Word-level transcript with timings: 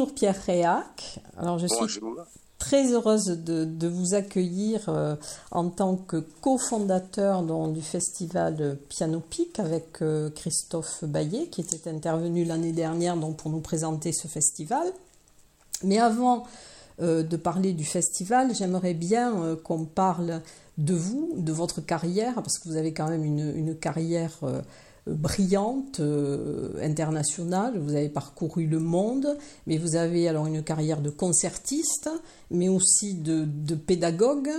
Bonjour 0.00 0.14
Pierre 0.14 0.42
Réac. 0.46 1.20
Alors 1.36 1.58
je 1.58 1.66
suis 1.66 2.00
très 2.58 2.90
heureuse 2.90 3.26
de, 3.26 3.86
vous 3.86 4.14
accueillir 4.14 4.88
euh, 4.88 5.14
en 5.50 5.68
tant 5.68 5.96
que 5.96 6.16
cofondateur 6.40 7.42
du 7.68 7.82
festival 7.82 8.78
Piano 8.88 9.20
Pic 9.20 9.58
avec 9.58 10.00
euh, 10.00 10.30
Christophe 10.30 11.04
Baillet 11.04 11.48
qui 11.48 11.60
était 11.60 11.90
intervenu 11.90 12.46
l'année 12.46 12.72
dernière 12.72 13.14
donc, 13.18 13.36
pour 13.36 13.50
nous 13.50 13.60
présenter 13.60 14.12
ce 14.12 14.26
festival. 14.26 14.90
Mais 15.84 15.98
avant 15.98 16.44
euh, 17.02 17.22
de 17.22 17.36
parler 17.36 17.74
du 17.74 17.84
festival, 17.84 18.54
j'aimerais 18.54 18.94
bien 18.94 19.54
qu'on 19.64 19.84
parle 19.84 20.40
de 20.78 20.94
vous, 20.94 21.34
de 21.36 21.52
votre 21.52 21.82
carrière, 21.82 22.36
parce 22.36 22.58
que 22.58 22.70
vous 22.70 22.76
avez 22.76 22.94
quand 22.94 23.10
même 23.10 23.22
une, 23.26 23.54
une 23.54 23.76
carrière 23.76 24.38
brillante, 25.06 26.00
euh, 26.00 26.72
internationale. 26.82 27.78
Vous 27.78 27.94
avez 27.94 28.08
parcouru 28.08 28.66
le 28.66 28.78
monde, 28.78 29.36
mais 29.66 29.78
vous 29.78 29.96
avez 29.96 30.28
alors 30.28 30.46
une 30.46 30.62
carrière 30.62 31.00
de 31.00 31.10
concertiste, 31.10 32.10
mais 32.50 32.68
aussi 32.68 33.14
de, 33.14 33.74
pédagogue, 33.74 34.50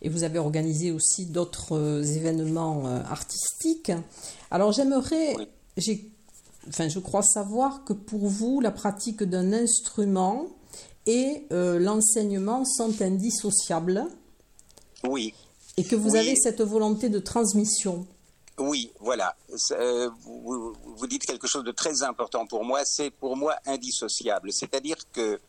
et 0.00 0.08
vous 0.08 0.24
avez 0.24 0.38
organisé 0.38 0.90
aussi 0.90 1.26
d'autres 1.26 1.76
euh, 1.76 2.02
événements 2.02 2.86
euh, 2.86 3.00
artistiques. 3.04 3.92
Alors 4.50 4.72
j'aimerais, 4.72 5.34
enfin 6.68 6.88
je 6.88 6.98
crois 6.98 7.22
savoir 7.22 7.84
que 7.84 7.92
pour 7.92 8.26
vous, 8.26 8.60
la 8.60 8.70
pratique 8.70 9.22
d'un 9.22 9.52
instrument 9.52 10.46
et 11.06 11.46
l'enseignement 11.50 12.64
sont 12.64 13.02
indissociables. 13.02 14.06
Oui. 15.02 15.34
Et 15.76 15.82
que 15.82 15.96
vous 15.96 16.14
avez 16.14 16.36
cette 16.36 16.60
volonté 16.60 17.08
de 17.08 17.18
transmission. 17.18 18.06
Oui, 18.62 18.92
voilà. 19.00 19.34
Euh, 19.72 20.08
vous, 20.24 21.06
dites 21.08 21.26
quelque 21.26 21.48
chose 21.48 21.64
de 21.64 21.72
très 21.72 22.04
important 22.04 22.46
pour 22.46 22.64
moi. 22.64 22.84
C'est 22.84 23.10
pour 23.10 23.36
moi 23.36 23.56
indissociable. 23.66 24.52
C'est-à-dire 24.52 24.98
que, 25.12 25.40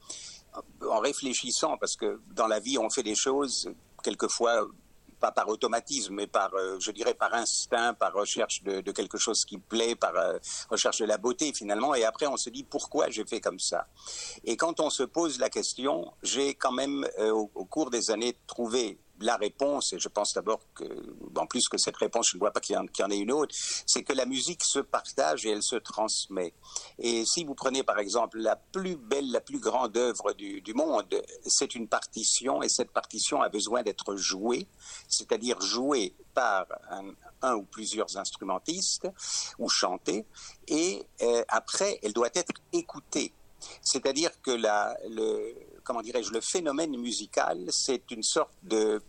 en 0.89 0.99
réfléchissant, 0.99 1.77
parce 1.77 1.95
que 1.95 2.19
dans 2.31 2.47
la 2.47 2.59
vie 2.59 2.79
on 2.79 2.89
fait 2.89 3.03
des 3.03 3.13
choses 3.13 3.71
quelquefois 4.03 4.67
pas 5.19 5.31
par 5.31 5.47
automatisme, 5.47 6.15
mais 6.15 6.27
par, 6.27 6.53
euh, 6.55 6.77
je 6.79 6.91
dirais, 6.91 7.13
par 7.13 7.33
instinct, 7.33 7.93
par 7.93 8.13
recherche 8.13 8.61
de, 8.63 8.91
quelque 8.91 9.17
chose 9.17 9.45
qui 9.45 9.57
plaît, 9.57 9.95
par 9.95 10.15
euh, 10.15 10.37
recherche 10.69 10.97
de 10.97 11.05
la 11.05 11.17
beauté 11.17 11.53
finalement. 11.53 11.93
Et 11.93 12.03
après, 12.03 12.25
on 12.25 12.35
se 12.35 12.49
dit 12.49 12.63
pourquoi 12.63 13.09
j'ai 13.11 13.25
fait 13.25 13.39
comme 13.39 13.59
ça? 13.59 13.87
Et 14.43 14.57
quand 14.57 14.79
on 14.79 14.89
se 14.89 15.03
pose 15.03 15.39
la 15.39 15.49
question, 15.51 16.11
j'ai 16.23 16.55
quand 16.55 16.73
même, 16.73 17.07
au, 17.19 17.49
au, 17.53 17.65
cours 17.65 17.89
des 17.91 18.09
années, 18.09 18.35
trouvé 18.47 18.97
la 19.19 19.37
réponse, 19.37 19.93
et 19.93 19.99
je 19.99 20.09
pense 20.09 20.33
d'abord 20.33 20.61
que, 20.73 20.83
en 21.37 21.45
plus 21.45 21.67
que 21.67 21.77
cette 21.77 21.97
réponse, 21.97 22.29
je 22.31 22.37
ne 22.37 22.39
vois 22.39 22.51
pas 22.51 22.59
qu'il 22.59 22.75
y, 22.75 23.03
en 23.03 23.09
ait 23.09 23.17
une 23.17 23.31
autre, 23.31 23.55
c'est 23.85 24.03
que 24.03 24.13
la 24.13 24.25
musique 24.25 24.63
se 24.63 24.79
partage 24.79 25.45
et 25.45 25.49
elle 25.49 25.63
se 25.63 25.75
transmet. 25.75 26.53
Et 26.99 27.25
si 27.25 27.43
vous 27.43 27.55
prenez 27.55 27.83
par 27.83 27.99
exemple 27.99 28.39
la 28.39 28.55
plus 28.55 28.95
belle, 28.95 29.31
la 29.31 29.41
plus 29.41 29.59
grande 29.59 29.97
œuvre 29.97 30.33
du, 30.33 30.73
monde, 30.73 31.21
c'est 31.45 31.75
une 31.75 31.87
partition, 31.87 32.63
et 32.63 32.69
cette 32.69 32.91
partition 32.91 33.41
a 33.41 33.49
besoin 33.49 33.83
d'être 33.83 34.15
jouée, 34.15 34.67
c'est-à-dire 35.07 35.59
jouée 35.61 36.15
par 36.33 36.65
un, 37.41 37.55
ou 37.55 37.63
plusieurs 37.63 38.17
instrumentistes 38.17 39.07
ou 39.59 39.69
chantée, 39.69 40.25
et 40.67 41.05
euh, 41.21 41.43
après, 41.49 41.99
elle 42.01 42.13
doit 42.13 42.29
être 42.33 42.53
écoutée. 42.71 43.33
C'est-à-dire 43.81 44.31
que 44.41 44.51
la, 44.51 44.97
le, 45.09 45.55
comment 45.83 46.01
dirais-je, 46.01 46.31
le 46.31 46.41
phénomène 46.41 46.97
musical, 46.97 47.65
c'est 47.69 48.11
une 48.11 48.23
sorte 48.23 48.53
de, 48.63 49.01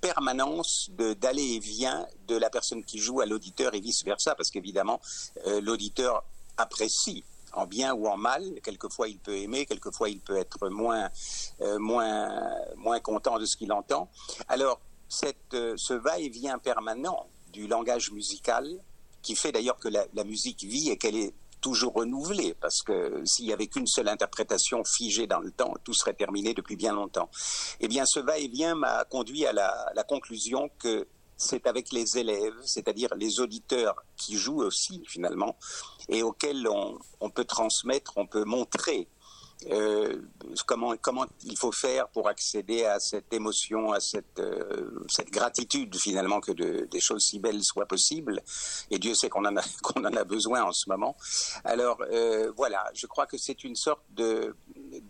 permanence 0.00 0.90
d'aller 1.20 1.54
et 1.54 1.58
vient 1.58 2.06
de 2.28 2.36
la 2.36 2.50
personne 2.50 2.84
qui 2.84 2.98
joue 2.98 3.20
à 3.20 3.26
l'auditeur 3.26 3.74
et 3.74 3.80
vice-versa, 3.80 4.34
parce 4.34 4.50
qu'évidemment, 4.50 5.00
euh, 5.46 5.60
l'auditeur 5.60 6.24
apprécie 6.56 7.24
en 7.52 7.66
bien 7.66 7.94
ou 7.94 8.06
en 8.06 8.16
mal. 8.16 8.60
Quelquefois, 8.62 9.08
il 9.08 9.18
peut 9.18 9.36
aimer, 9.36 9.66
quelquefois, 9.66 10.08
il 10.08 10.20
peut 10.20 10.36
être 10.36 10.68
moins, 10.68 11.08
euh, 11.60 11.78
moins, 11.78 12.30
moins 12.76 13.00
content 13.00 13.38
de 13.38 13.46
ce 13.46 13.56
qu'il 13.56 13.72
entend. 13.72 14.08
Alors, 14.48 14.80
cette, 15.08 15.54
euh, 15.54 15.74
ce 15.76 15.94
va-et-vient 15.94 16.58
permanent 16.58 17.26
du 17.52 17.66
langage 17.66 18.12
musical, 18.12 18.68
qui 19.22 19.34
fait 19.34 19.52
d'ailleurs 19.52 19.78
que 19.78 19.88
la 19.88 20.24
musique 20.24 20.64
vit 20.64 20.88
et 20.88 20.96
qu'elle 20.96 21.16
est 21.16 21.34
toujours 21.60 21.94
renouvelé, 21.94 22.54
parce 22.60 22.82
que 22.82 23.22
s'il 23.24 23.46
n'y 23.46 23.52
avait 23.52 23.66
qu'une 23.66 23.86
seule 23.86 24.08
interprétation 24.08 24.82
figée 24.84 25.26
dans 25.26 25.40
le 25.40 25.50
temps, 25.50 25.74
tout 25.84 25.94
serait 25.94 26.14
terminé 26.14 26.54
depuis 26.54 26.76
bien 26.76 26.94
longtemps. 26.94 27.30
Eh 27.80 27.88
bien, 27.88 28.04
ce 28.06 28.20
va-et-vient 28.20 28.74
m'a 28.74 29.04
conduit 29.04 29.46
à 29.46 29.52
la, 29.52 30.04
conclusion 30.08 30.70
que 30.78 31.06
c'est 31.36 31.66
avec 31.66 31.92
les 31.92 32.18
élèves, 32.18 32.54
c'est-à-dire 32.64 33.10
les 33.16 33.40
auditeurs 33.40 34.04
qui 34.16 34.36
jouent 34.36 34.62
aussi 34.62 35.02
finalement, 35.06 35.56
et 36.08 36.22
auxquels 36.22 36.66
on 37.20 37.30
peut 37.30 37.44
transmettre, 37.44 38.12
on 38.16 38.26
peut 38.26 38.44
montrer 38.44 39.08
euh, 39.70 40.22
comment, 40.66 40.94
il 41.44 41.58
faut 41.58 41.72
faire 41.72 42.08
pour 42.08 42.28
accéder 42.28 42.84
à 42.84 42.98
cette 42.98 43.32
émotion, 43.32 43.92
à 43.92 44.00
cette, 44.00 44.38
euh, 44.38 45.04
gratitude 45.30 45.96
finalement 45.96 46.40
que 46.40 46.52
de, 46.52 46.88
des 46.90 47.00
choses 47.00 47.24
si 47.24 47.38
belles 47.38 47.62
soient 47.62 47.86
possibles? 47.86 48.42
Et 48.90 48.98
Dieu 48.98 49.14
sait 49.14 49.28
qu'on 49.30 49.44
en, 49.44 49.56
a, 49.56 50.24
besoin 50.24 50.62
en 50.62 50.72
ce 50.72 50.88
moment. 50.88 51.16
Alors 51.64 52.02
euh, 52.10 52.52
voilà, 52.56 52.84
je 52.94 53.06
crois 53.06 53.26
que 53.26 53.36
c'est 53.36 53.64
une 53.64 53.76
sorte 53.76 54.02
de 54.10 54.54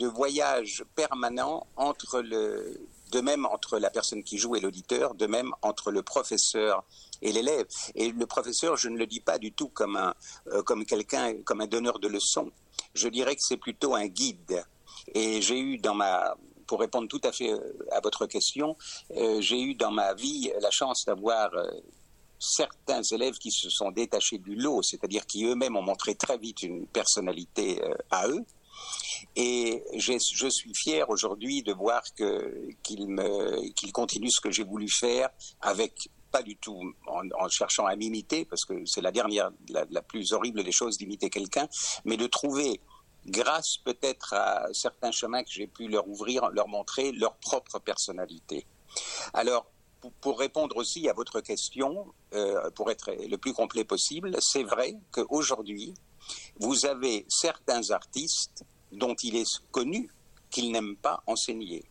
voyage 0.00 0.84
permanent 0.94 1.66
entre 1.76 2.20
le, 2.20 2.80
de 3.10 3.20
même 3.20 3.46
entre 3.46 3.78
la 3.78 3.90
personne 3.90 4.22
qui 4.22 4.38
joue 4.38 4.56
et 4.56 4.60
l'auditeur, 4.60 5.14
de 5.14 5.26
même 5.26 5.52
entre 5.62 5.90
le 5.90 6.02
professeur 6.02 6.84
et 7.22 7.32
l'élève. 7.32 7.66
Et 7.94 8.10
le 8.10 8.26
professeur, 8.26 8.76
je 8.76 8.88
ne 8.88 8.96
le 8.96 9.06
dis 9.06 9.20
pas 9.20 9.38
du 9.38 9.52
tout 9.52 9.68
comme 9.68 9.96
un, 9.96 10.14
euh, 10.48 10.62
comme 10.62 10.84
quelqu'un, 10.84 11.42
comme 11.42 11.60
un 11.60 11.66
donneur 11.66 11.98
de 11.98 12.08
leçons. 12.08 12.50
Je 12.94 13.08
dirais 13.08 13.36
que 13.36 13.42
c'est 13.42 13.56
plutôt 13.56 13.94
un 13.94 14.06
guide. 14.06 14.64
Et 15.14 15.42
j'ai 15.42 15.58
eu 15.58 15.78
dans 15.78 15.94
ma, 15.94 16.36
pour 16.66 16.80
répondre 16.80 17.08
tout 17.08 17.20
à 17.24 17.32
fait 17.32 17.52
euh, 17.52 17.58
à 17.90 18.00
votre 18.00 18.26
question, 18.26 18.76
euh, 19.16 19.40
j'ai 19.40 19.60
eu 19.60 19.74
dans 19.74 19.90
ma 19.90 20.14
vie 20.14 20.52
la 20.60 20.70
chance 20.70 21.04
d'avoir 21.04 21.50
certains 22.38 23.02
élèves 23.02 23.36
qui 23.38 23.50
se 23.50 23.68
sont 23.68 23.90
détachés 23.90 24.38
du 24.38 24.54
lot, 24.54 24.82
c'est-à-dire 24.82 25.26
qui 25.26 25.44
eux-mêmes 25.44 25.76
ont 25.76 25.82
montré 25.82 26.14
très 26.14 26.38
vite 26.38 26.62
une 26.62 26.86
personnalité 26.86 27.82
à 28.10 28.28
eux. 28.28 28.44
Et 29.36 29.82
je 29.96 30.48
suis 30.48 30.74
fier 30.74 31.08
aujourd'hui 31.08 31.62
de 31.62 31.72
voir 31.72 32.02
qu'ils 32.14 32.76
qu 32.84 33.92
continuent 33.92 34.30
ce 34.30 34.40
que 34.40 34.50
j'ai 34.50 34.64
voulu 34.64 34.88
faire 34.88 35.28
avec 35.60 36.10
pas 36.30 36.42
du 36.42 36.56
tout 36.56 36.80
en, 37.06 37.48
cherchant 37.48 37.86
à 37.86 37.96
m'imiter, 37.96 38.44
parce 38.44 38.64
que 38.64 38.84
c'est 38.86 39.00
la 39.00 39.12
dernière, 39.12 39.50
la, 39.68 40.02
plus 40.02 40.32
horrible 40.32 40.62
des 40.62 40.72
choses 40.72 40.96
d'imiter 40.96 41.28
quelqu'un, 41.28 41.68
mais 42.04 42.16
de 42.16 42.26
trouver, 42.26 42.80
grâce 43.26 43.76
peut-être 43.84 44.32
à 44.34 44.68
certains 44.72 45.10
chemins 45.10 45.42
que 45.42 45.50
j'ai 45.50 45.66
pu 45.66 45.88
leur 45.88 46.08
ouvrir, 46.08 46.48
leur 46.50 46.68
montrer 46.68 47.12
leur 47.12 47.34
propre 47.36 47.78
personnalité. 47.78 48.66
Alors, 49.34 49.66
pour, 50.20 50.38
répondre 50.38 50.76
aussi 50.76 51.08
à 51.08 51.12
votre 51.12 51.40
question, 51.40 52.14
euh, 52.32 52.70
pour 52.70 52.90
être 52.90 53.12
le 53.12 53.36
plus 53.36 53.52
complet 53.52 53.84
possible, 53.84 54.34
c'est 54.40 54.62
vrai 54.62 54.94
qu'aujourd'hui, 55.10 55.94
vous 56.58 56.86
avez 56.86 57.26
certains 57.28 57.90
artistes 57.90 58.64
dont 58.92 59.14
il 59.22 59.36
est 59.36 59.62
connu 59.70 60.10
qu'ils 60.50 60.72
n'aiment 60.72 60.96
pas 60.96 61.22
enseigner. 61.26 61.84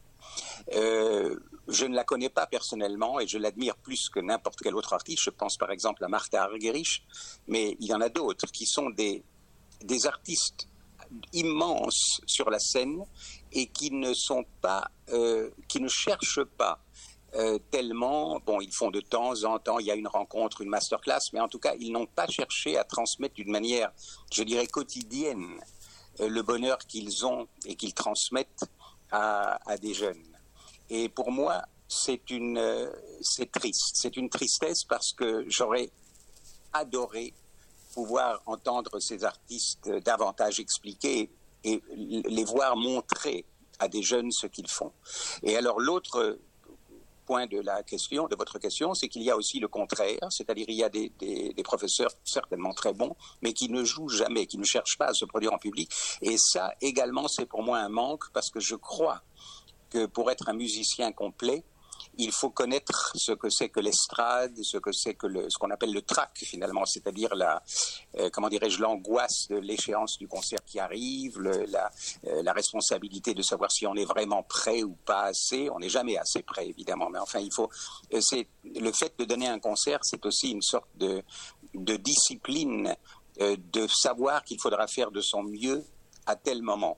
Euh, 0.73 1.37
je 1.67 1.85
ne 1.85 1.95
la 1.95 2.03
connais 2.03 2.29
pas 2.29 2.45
personnellement 2.47 3.19
et 3.19 3.27
je 3.27 3.37
l'admire 3.37 3.75
plus 3.77 4.09
que 4.09 4.19
n'importe 4.19 4.59
quel 4.61 4.75
autre 4.75 4.93
artiste. 4.93 5.23
Je 5.23 5.29
pense 5.29 5.57
par 5.57 5.71
exemple 5.71 6.03
à 6.03 6.07
Martha 6.07 6.43
Argerich, 6.43 7.03
mais 7.47 7.77
il 7.79 7.87
y 7.87 7.93
en 7.93 8.01
a 8.01 8.09
d'autres 8.09 8.47
qui 8.47 8.65
sont 8.65 8.89
des, 8.89 9.23
des 9.83 10.07
artistes 10.07 10.67
immenses 11.33 12.21
sur 12.25 12.49
la 12.49 12.59
scène 12.59 13.03
et 13.51 13.67
qui 13.67 13.91
ne 13.91 14.13
sont 14.13 14.45
pas, 14.61 14.89
euh, 15.09 15.49
qui 15.67 15.79
ne 15.79 15.87
cherchent 15.87 16.43
pas 16.43 16.79
euh, 17.35 17.59
tellement, 17.69 18.39
bon, 18.45 18.59
ils 18.59 18.73
font 18.73 18.89
de 18.89 19.01
temps 19.01 19.43
en 19.43 19.59
temps, 19.59 19.79
il 19.79 19.85
y 19.85 19.91
a 19.91 19.95
une 19.95 20.07
rencontre, 20.07 20.61
une 20.61 20.69
masterclass, 20.69 21.19
mais 21.33 21.39
en 21.39 21.47
tout 21.47 21.59
cas, 21.59 21.75
ils 21.79 21.91
n'ont 21.91 22.07
pas 22.07 22.27
cherché 22.27 22.77
à 22.77 22.83
transmettre 22.83 23.35
d'une 23.35 23.51
manière, 23.51 23.91
je 24.33 24.43
dirais, 24.43 24.65
quotidienne 24.65 25.59
le 26.19 26.41
bonheur 26.41 26.77
qu'ils 26.79 27.25
ont 27.25 27.47
et 27.65 27.75
qu'ils 27.75 27.93
transmettent 27.93 28.65
à, 29.11 29.59
à 29.69 29.77
des 29.77 29.93
jeunes. 29.93 30.23
Et 30.89 31.09
pour 31.09 31.31
moi, 31.31 31.63
c'est 31.87 32.29
une, 32.29 32.57
euh, 32.57 32.89
c'est 33.21 33.51
triste. 33.51 33.91
C'est 33.95 34.15
une 34.17 34.29
tristesse 34.29 34.83
parce 34.83 35.13
que 35.13 35.45
j'aurais 35.47 35.89
adoré 36.73 37.33
pouvoir 37.93 38.41
entendre 38.45 38.99
ces 38.99 39.23
artistes 39.23 39.89
davantage 40.05 40.59
expliquer 40.59 41.31
et 41.63 41.81
les 41.89 42.43
voir 42.43 42.77
montrer 42.77 43.45
à 43.79 43.87
des 43.87 44.03
jeunes 44.03 44.31
ce 44.31 44.47
qu'ils 44.47 44.69
font. 44.69 44.93
Et 45.43 45.57
alors 45.57 45.79
l'autre 45.79 46.39
point 47.29 47.45
de 47.45 47.59
la 47.59 47.83
question, 47.83 48.27
de 48.27 48.35
votre 48.35 48.57
question, 48.57 48.95
c'est 48.95 49.07
qu'il 49.07 49.21
y 49.21 49.29
a 49.29 49.37
aussi 49.37 49.59
le 49.59 49.67
contraire, 49.67 50.27
c'est-à-dire 50.31 50.65
il 50.67 50.73
y 50.73 50.83
a 50.83 50.89
des, 50.89 51.11
des, 51.19 51.53
des, 51.53 51.63
professeurs 51.63 52.09
certainement 52.23 52.73
très 52.73 52.91
bons, 52.91 53.15
mais 53.43 53.53
qui 53.53 53.69
ne 53.69 53.83
jouent 53.83 54.09
jamais, 54.09 54.47
qui 54.47 54.57
ne 54.57 54.63
cherchent 54.63 54.97
pas 54.97 55.09
à 55.09 55.13
se 55.13 55.25
produire 55.25 55.53
en 55.53 55.59
public. 55.59 55.91
Et 56.23 56.37
ça 56.39 56.73
également, 56.81 57.27
c'est 57.27 57.45
pour 57.45 57.61
moi 57.61 57.77
un 57.77 57.89
manque 57.89 58.31
parce 58.33 58.49
que 58.49 58.59
je 58.59 58.73
crois 58.73 59.21
que 59.91 60.07
pour 60.07 60.31
être 60.31 60.49
un 60.49 60.53
musicien 60.53 61.11
complet, 61.11 61.63
il 62.19 62.33
faut 62.33 62.49
connaître 62.49 63.13
ce 63.15 63.31
que 63.31 63.49
c'est 63.49 63.69
que 63.69 63.79
l'estrade, 63.79 64.53
ce 64.61 64.77
que 64.77 64.91
c'est 64.91 65.13
que 65.13 65.49
ce 65.49 65.57
qu'on 65.57 65.71
appelle 65.71 65.93
le 65.93 66.01
track 66.01 66.31
finalement, 66.35 66.85
c'est-à-dire 66.85 67.33
la, 67.33 67.63
euh, 68.17 68.29
comment 68.31 68.49
dirais-je, 68.49 68.81
l'angoisse 68.81 69.47
de 69.49 69.55
l'échéance 69.55 70.17
du 70.17 70.27
concert 70.27 70.59
qui 70.65 70.79
arrive, 70.79 71.39
euh, 71.39 71.65
la, 71.67 72.53
responsabilité 72.53 73.33
de 73.33 73.41
savoir 73.41 73.71
si 73.71 73.87
on 73.87 73.95
est 73.95 74.05
vraiment 74.05 74.43
prêt 74.43 74.83
ou 74.83 74.97
pas 75.05 75.23
assez. 75.23 75.69
On 75.69 75.79
n'est 75.79 75.89
jamais 75.89 76.17
assez 76.17 76.43
prêt 76.43 76.67
évidemment, 76.67 77.09
mais 77.09 77.19
enfin 77.19 77.39
il 77.39 77.53
faut. 77.53 77.69
Euh, 78.13 78.19
c'est 78.21 78.47
le 78.63 78.91
fait 78.91 79.17
de 79.17 79.23
donner 79.23 79.47
un 79.47 79.59
concert, 79.59 79.99
c'est 80.03 80.25
aussi 80.25 80.51
une 80.51 80.61
sorte 80.61 80.89
de 80.97 81.23
discipline, 81.73 82.95
de 83.39 83.87
savoir 83.87 84.43
qu'il 84.43 84.59
faudra 84.59 84.87
faire 84.87 85.11
de 85.11 85.21
son 85.21 85.43
mieux 85.43 85.85
à 86.25 86.35
tel 86.35 86.61
moment. 86.61 86.97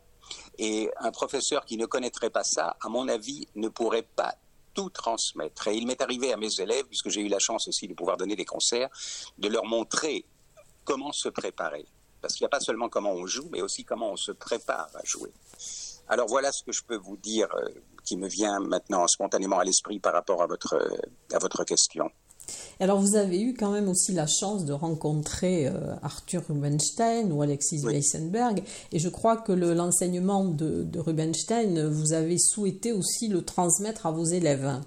Et 0.57 0.89
un 0.97 1.12
professeur 1.12 1.65
qui 1.65 1.77
ne 1.77 1.85
connaîtrait 1.85 2.29
pas 2.29 2.44
ça, 2.44 2.77
à 2.81 2.89
mon 2.89 3.07
avis, 3.07 3.47
ne 3.56 3.67
pourrait 3.67 4.07
pas 4.15 4.35
tout 4.73 4.89
transmettre. 4.89 5.68
Et 5.68 5.75
il 5.75 5.88
m'est 5.88 6.01
arrivé 6.01 6.33
à 6.33 6.38
mes 6.38 6.59
élèves, 6.59 6.85
puisque 6.85 7.09
j'ai 7.09 7.21
eu 7.21 7.27
la 7.27 7.39
chance 7.39 7.68
aussi 7.68 7.88
de 7.88 7.94
pouvoir 7.94 8.18
donner 8.18 8.35
des 8.35 8.45
concerts, 8.45 8.89
de 9.38 9.47
leur 9.47 9.65
montrer 9.65 10.25
comment 10.83 11.12
se 11.12 11.29
préparer. 11.29 11.85
Parce 12.21 12.35
qu'il 12.35 12.44
n'y 12.44 12.47
a 12.47 12.50
pas 12.50 12.59
seulement 12.59 12.89
comment 12.89 13.12
on 13.12 13.25
joue, 13.25 13.50
mais 13.51 13.62
aussi 13.62 13.83
comment 13.83 14.12
on 14.12 14.18
se 14.18 14.31
prépare 14.31 14.89
à 14.94 15.03
jouer. 15.03 15.31
Alors 16.07 16.27
voilà 16.27 16.51
ce 16.51 16.63
que 16.63 16.71
je 16.71 16.83
peux 16.83 16.97
vous 16.97 17.18
dire 17.18 17.47
euh, 17.56 17.69
qui 18.03 18.18
me 18.18 18.27
vient 18.27 18.59
maintenant 18.59 19.07
spontanément 19.07 19.59
à 19.59 19.63
l'esprit 19.63 20.00
par 20.00 20.13
rapport 20.13 20.41
à 20.41 20.47
votre, 20.47 20.75
à 21.31 21.39
votre 21.39 21.63
question. 21.63 22.12
Alors 22.79 22.99
vous 22.99 23.15
avez 23.15 23.39
eu 23.41 23.53
quand 23.53 23.71
même 23.71 23.88
aussi 23.88 24.11
la 24.11 24.25
chance 24.27 24.65
de 24.65 24.73
rencontrer 24.73 25.67
euh, 25.67 25.93
Arthur 26.01 26.43
Rubinstein 26.49 27.31
ou 27.31 27.41
Alexis 27.41 27.79
Weissenberg 27.83 28.63
et 28.91 28.99
je 28.99 29.09
crois 29.09 29.38
que 29.38 29.51
l'enseignement 29.51 30.45
de, 30.45 30.83
de, 30.83 30.99
Rubinstein, 30.99 31.88
vous 31.88 32.13
avez 32.13 32.38
souhaité 32.39 32.91
aussi 32.91 33.27
le 33.27 33.43
transmettre 33.43 34.07
à 34.07 34.11
vos 34.11 34.25
élèves. 34.25 34.81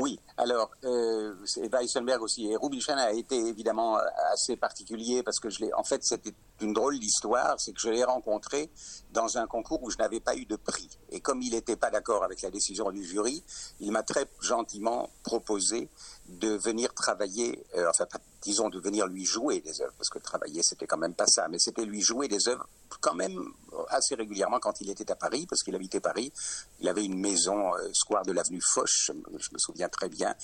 Oui, 0.00 0.20
alors 0.36 0.70
euh, 0.84 1.34
Weissenberg 1.72 2.22
aussi. 2.22 2.46
Et 2.46 2.56
Rubinstein 2.56 2.98
a 2.98 3.12
été 3.12 3.36
évidemment 3.36 3.98
assez 4.32 4.56
particulier 4.56 5.24
parce 5.24 5.40
que 5.40 5.50
je 5.50 5.58
l'ai 5.58 5.74
en 5.74 5.82
fait 5.82 6.04
c'était 6.04 6.34
une 6.60 6.72
drôle 6.72 7.00
d'histoire, 7.00 7.58
c'est 7.58 7.72
que 7.72 7.80
je 7.80 7.88
l'ai 7.88 8.04
rencontré 8.04 8.70
dans 9.12 9.38
un 9.38 9.48
concours 9.48 9.82
où 9.82 9.90
je 9.90 9.96
n'avais 9.98 10.20
pas 10.20 10.36
eu 10.36 10.44
de 10.44 10.54
prix. 10.54 10.88
Et 11.10 11.18
comme 11.18 11.42
il 11.42 11.52
n'était 11.52 11.74
pas 11.74 11.90
d'accord 11.90 12.22
avec 12.22 12.42
la 12.42 12.50
décision 12.50 12.92
du 12.92 13.04
jury, 13.04 13.42
il 13.80 13.90
m'a 13.90 14.04
très 14.04 14.26
gentiment 14.40 15.10
proposé 15.24 15.88
de 16.28 16.50
venir 16.50 16.94
travailler, 16.94 17.64
euh, 17.76 17.88
enfin, 17.90 18.06
disons, 18.42 18.68
de 18.68 18.78
venir 18.78 19.06
lui 19.06 19.24
jouer 19.24 19.60
des 19.60 19.80
œuvres, 19.80 19.94
parce 19.98 20.10
que 20.10 20.18
travailler, 20.18 20.62
c'était 20.62 20.86
quand 20.86 20.98
même 20.98 21.14
pas 21.14 21.26
ça, 21.26 21.48
mais 21.48 21.58
c'était 21.58 21.84
lui 21.84 22.02
jouer 22.02 22.28
des 22.28 22.48
œuvres 22.48 22.68
quand 23.00 23.14
même 23.14 23.52
assez 23.88 24.14
régulièrement 24.14 24.58
quand 24.58 24.80
il 24.80 24.90
était 24.90 25.10
à 25.10 25.16
Paris, 25.16 25.46
parce 25.48 25.62
qu'il 25.62 25.74
habitait 25.74 26.00
Paris. 26.00 26.32
Il 26.80 26.88
avait 26.88 27.04
une 27.04 27.18
maison, 27.18 27.74
euh, 27.74 27.90
square 27.92 28.24
de 28.24 28.32
l'avenue 28.32 28.60
Foch, 28.62 28.90
je, 29.06 29.12
me 29.12 29.58
souviens 29.58 29.88
très 29.88 30.08
bien, 30.08 30.34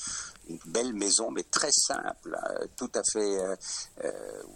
une 0.48 0.58
belle 0.66 0.92
maison, 0.94 1.30
mais 1.30 1.42
très 1.44 1.72
simple, 1.72 2.38
euh, 2.50 2.66
tout 2.76 2.90
à 2.94 3.02
fait, 3.02 3.38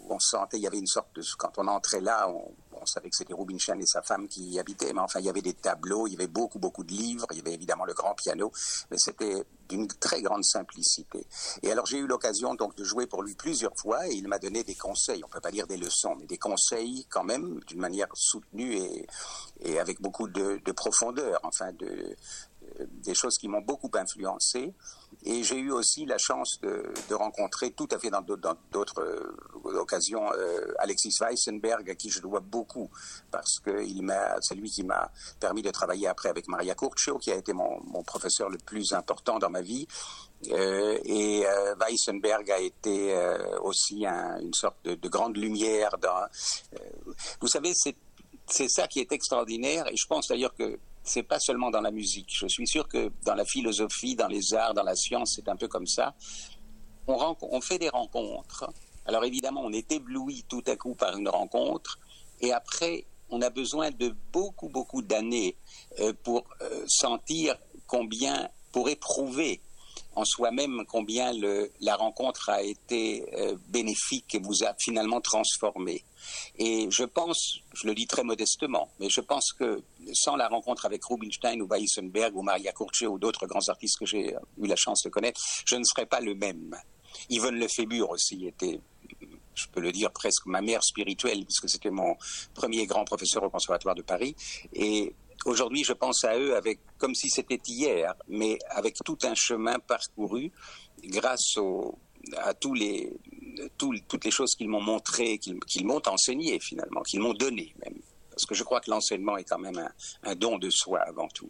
on 0.09 0.19
sentait, 0.19 0.57
il 0.57 0.63
y 0.63 0.67
avait 0.67 0.77
une 0.77 0.87
sorte 0.87 1.13
de, 1.15 1.21
quand 1.37 1.57
on 1.57 1.67
entrait 1.67 2.01
là, 2.01 2.29
on 2.29 2.53
savait 2.89 3.09
que 3.09 3.15
c'était 3.15 3.33
Rubinstein 3.33 3.79
et 3.79 3.85
sa 3.85 4.01
femme 4.01 4.27
qui 4.27 4.49
y 4.49 4.59
habitaient, 4.59 4.93
mais 4.93 5.01
enfin, 5.01 5.19
il 5.19 5.25
y 5.25 5.29
avait 5.29 5.41
des 5.41 5.53
tableaux, 5.53 6.07
il 6.07 6.13
y 6.13 6.15
avait 6.15 6.27
beaucoup, 6.27 6.59
beaucoup 6.59 6.83
de 6.83 6.91
livres, 6.91 7.27
il 7.31 7.37
y 7.37 7.41
avait 7.41 7.53
évidemment 7.53 7.85
le 7.85 7.93
grand 7.93 8.15
piano, 8.15 8.51
mais 8.91 8.97
c'était 8.97 9.43
d'une 9.67 9.87
très 9.87 10.21
grande 10.21 10.43
simplicité. 10.43 11.25
Et 11.61 11.71
alors, 11.71 11.85
j'ai 11.85 11.99
eu 11.99 12.07
l'occasion 12.07 12.55
donc 12.55 12.75
de 12.75 12.83
jouer 12.83 13.07
pour 13.07 13.21
lui 13.23 13.35
plusieurs 13.35 13.75
fois 13.77 14.07
et 14.07 14.13
il 14.13 14.27
m'a 14.27 14.39
donné 14.39 14.63
des 14.63 14.75
conseils, 14.75 15.23
on 15.23 15.29
peut 15.29 15.41
pas 15.41 15.51
dire 15.51 15.67
des 15.67 15.77
leçons, 15.77 16.15
mais 16.19 16.25
des 16.25 16.37
conseils 16.37 17.05
quand 17.09 17.23
même 17.23 17.59
d'une 17.67 17.79
manière 17.79 18.07
soutenue 18.13 18.75
et, 18.75 19.07
et 19.61 19.79
avec 19.79 20.01
beaucoup 20.01 20.27
de, 20.27 20.59
de 20.63 20.71
profondeur, 20.71 21.39
enfin, 21.43 21.71
de, 21.73 22.15
des 22.87 23.13
choses 23.13 23.37
qui 23.37 23.47
m'ont 23.47 23.61
beaucoup 23.61 23.91
influencé. 23.93 24.73
Et 25.23 25.43
j'ai 25.43 25.57
eu 25.57 25.71
aussi 25.71 26.05
la 26.05 26.17
chance 26.17 26.59
de, 26.61 27.13
rencontrer 27.13 27.71
tout 27.71 27.87
à 27.91 27.99
fait 27.99 28.09
dans 28.09 28.21
d'autres 28.21 29.01
euh, 29.01 29.79
occasions 29.79 30.31
euh, 30.31 30.73
Alexis 30.79 31.13
Weissenberg, 31.19 31.89
à 31.89 31.95
qui 31.95 32.09
je 32.09 32.21
dois 32.21 32.39
beaucoup, 32.39 32.89
parce 33.31 33.59
que 33.59 33.83
c'est 34.41 34.55
lui 34.55 34.69
qui 34.69 34.83
m'a 34.83 35.11
permis 35.39 35.61
de 35.61 35.71
travailler 35.71 36.07
après 36.07 36.29
avec 36.29 36.47
Maria 36.47 36.75
Kurcho, 36.75 37.17
qui 37.17 37.31
a 37.31 37.35
été 37.35 37.51
mon, 37.53 37.81
professeur 38.03 38.49
le 38.49 38.57
plus 38.57 38.93
important 38.93 39.39
dans 39.39 39.49
ma 39.49 39.61
vie. 39.61 39.87
Euh, 40.51 40.97
et 41.03 41.45
euh, 41.45 41.75
Weissenberg 41.75 42.49
a 42.49 42.59
été 42.59 43.13
aussi 43.61 44.05
un, 44.05 44.39
une 44.39 44.53
sorte 44.53 44.77
de, 44.85 44.95
de, 44.95 45.09
grande 45.09 45.35
lumière 45.35 45.97
dans. 45.97 46.27
vous 47.41 47.47
savez, 47.47 47.73
c'est 47.73 48.69
ça 48.69 48.87
qui 48.87 48.99
est 48.99 49.11
extraordinaire, 49.11 49.87
et 49.87 49.97
je 49.97 50.07
pense 50.07 50.29
d'ailleurs 50.29 50.53
que 50.55 50.79
c'est 51.03 51.23
pas 51.23 51.39
seulement 51.39 51.71
dans 51.71 51.81
la 51.81 51.91
musique. 51.91 52.29
Je 52.31 52.47
suis 52.47 52.67
sûr 52.67 52.87
que 52.87 53.11
dans 53.25 53.35
la 53.35 53.45
philosophie, 53.45 54.15
dans 54.15 54.27
les 54.27 54.53
arts, 54.53 54.73
dans 54.73 54.83
la 54.83 54.95
science, 54.95 55.33
c'est 55.35 55.49
un 55.49 55.55
peu 55.55 55.67
comme 55.67 55.87
ça. 55.87 56.13
On, 57.07 57.35
on 57.41 57.61
fait 57.61 57.79
des 57.79 57.89
rencontres. 57.89 58.69
Alors 59.05 59.23
évidemment, 59.25 59.61
on 59.63 59.71
est 59.71 59.91
ébloui 59.91 60.45
tout 60.47 60.63
à 60.67 60.75
coup 60.75 60.95
par 60.95 61.17
une 61.17 61.29
rencontre. 61.29 61.99
Et 62.41 62.53
après, 62.53 63.05
on 63.29 63.41
a 63.41 63.49
besoin 63.49 63.91
de 63.91 64.15
beaucoup, 64.31 64.69
beaucoup 64.69 65.01
d'années 65.01 65.55
euh, 65.99 66.13
pour 66.23 66.43
euh, 66.61 66.83
sentir 66.87 67.57
combien, 67.87 68.49
pour 68.71 68.89
éprouver 68.89 69.61
en 70.15 70.25
soi-même 70.25 70.83
combien 70.87 71.31
le, 71.33 71.71
la 71.81 71.95
rencontre 71.95 72.49
a 72.49 72.61
été 72.61 73.25
euh, 73.37 73.55
bénéfique 73.67 74.35
et 74.35 74.39
vous 74.39 74.63
a 74.63 74.73
finalement 74.79 75.21
transformé. 75.21 76.03
Et 76.57 76.87
je 76.91 77.03
pense, 77.03 77.59
je 77.73 77.87
le 77.87 77.95
dis 77.95 78.07
très 78.07 78.23
modestement, 78.23 78.89
mais 78.99 79.09
je 79.09 79.21
pense 79.21 79.53
que 79.53 79.81
sans 80.13 80.35
la 80.35 80.47
rencontre 80.47 80.85
avec 80.85 81.03
Rubinstein 81.05 81.61
ou 81.61 81.67
Weissenberg 81.67 82.35
ou 82.35 82.41
Maria 82.41 82.71
Kurche 82.71 83.03
ou 83.03 83.17
d'autres 83.17 83.47
grands 83.47 83.67
artistes 83.69 83.97
que 83.99 84.05
j'ai 84.05 84.35
eu 84.57 84.67
la 84.67 84.75
chance 84.75 85.03
de 85.03 85.09
connaître, 85.09 85.41
je 85.65 85.75
ne 85.75 85.83
serais 85.83 86.05
pas 86.05 86.19
le 86.19 86.35
même. 86.35 86.75
Yvonne 87.29 87.55
Lefébure 87.55 88.09
aussi 88.09 88.47
était 88.47 88.79
je 89.59 89.67
peux 89.67 89.81
le 89.81 89.91
dire 89.91 90.11
presque 90.11 90.45
ma 90.45 90.61
mère 90.61 90.83
spirituelle, 90.83 91.43
puisque 91.45 91.69
c'était 91.69 91.89
mon 91.89 92.15
premier 92.53 92.85
grand 92.85 93.03
professeur 93.03 93.43
au 93.43 93.49
Conservatoire 93.49 93.95
de 93.95 94.01
Paris. 94.01 94.35
Et 94.73 95.13
aujourd'hui, 95.45 95.83
je 95.83 95.93
pense 95.93 96.23
à 96.23 96.37
eux 96.37 96.55
avec, 96.55 96.79
comme 96.97 97.15
si 97.15 97.29
c'était 97.29 97.59
hier, 97.67 98.13
mais 98.27 98.57
avec 98.69 98.95
tout 99.05 99.17
un 99.23 99.35
chemin 99.35 99.79
parcouru 99.79 100.51
grâce 101.03 101.55
à 102.37 102.53
tous 102.53 102.73
les, 102.73 103.11
toutes 103.77 104.25
les 104.25 104.31
choses 104.31 104.55
qu'ils 104.55 104.69
m'ont 104.69 104.81
montrées, 104.81 105.39
qu'ils 105.39 105.85
m'ont 105.85 106.01
enseignées 106.07 106.59
finalement, 106.59 107.01
qu'ils 107.01 107.21
m'ont 107.21 107.33
données 107.33 107.73
même. 107.83 107.99
Parce 108.29 108.45
que 108.45 108.55
je 108.55 108.63
crois 108.63 108.79
que 108.79 108.89
l'enseignement 108.89 109.37
est 109.37 109.43
quand 109.43 109.59
même 109.59 109.89
un 110.23 110.35
don 110.35 110.57
de 110.57 110.69
soi 110.69 110.99
avant 111.01 111.27
tout. 111.27 111.49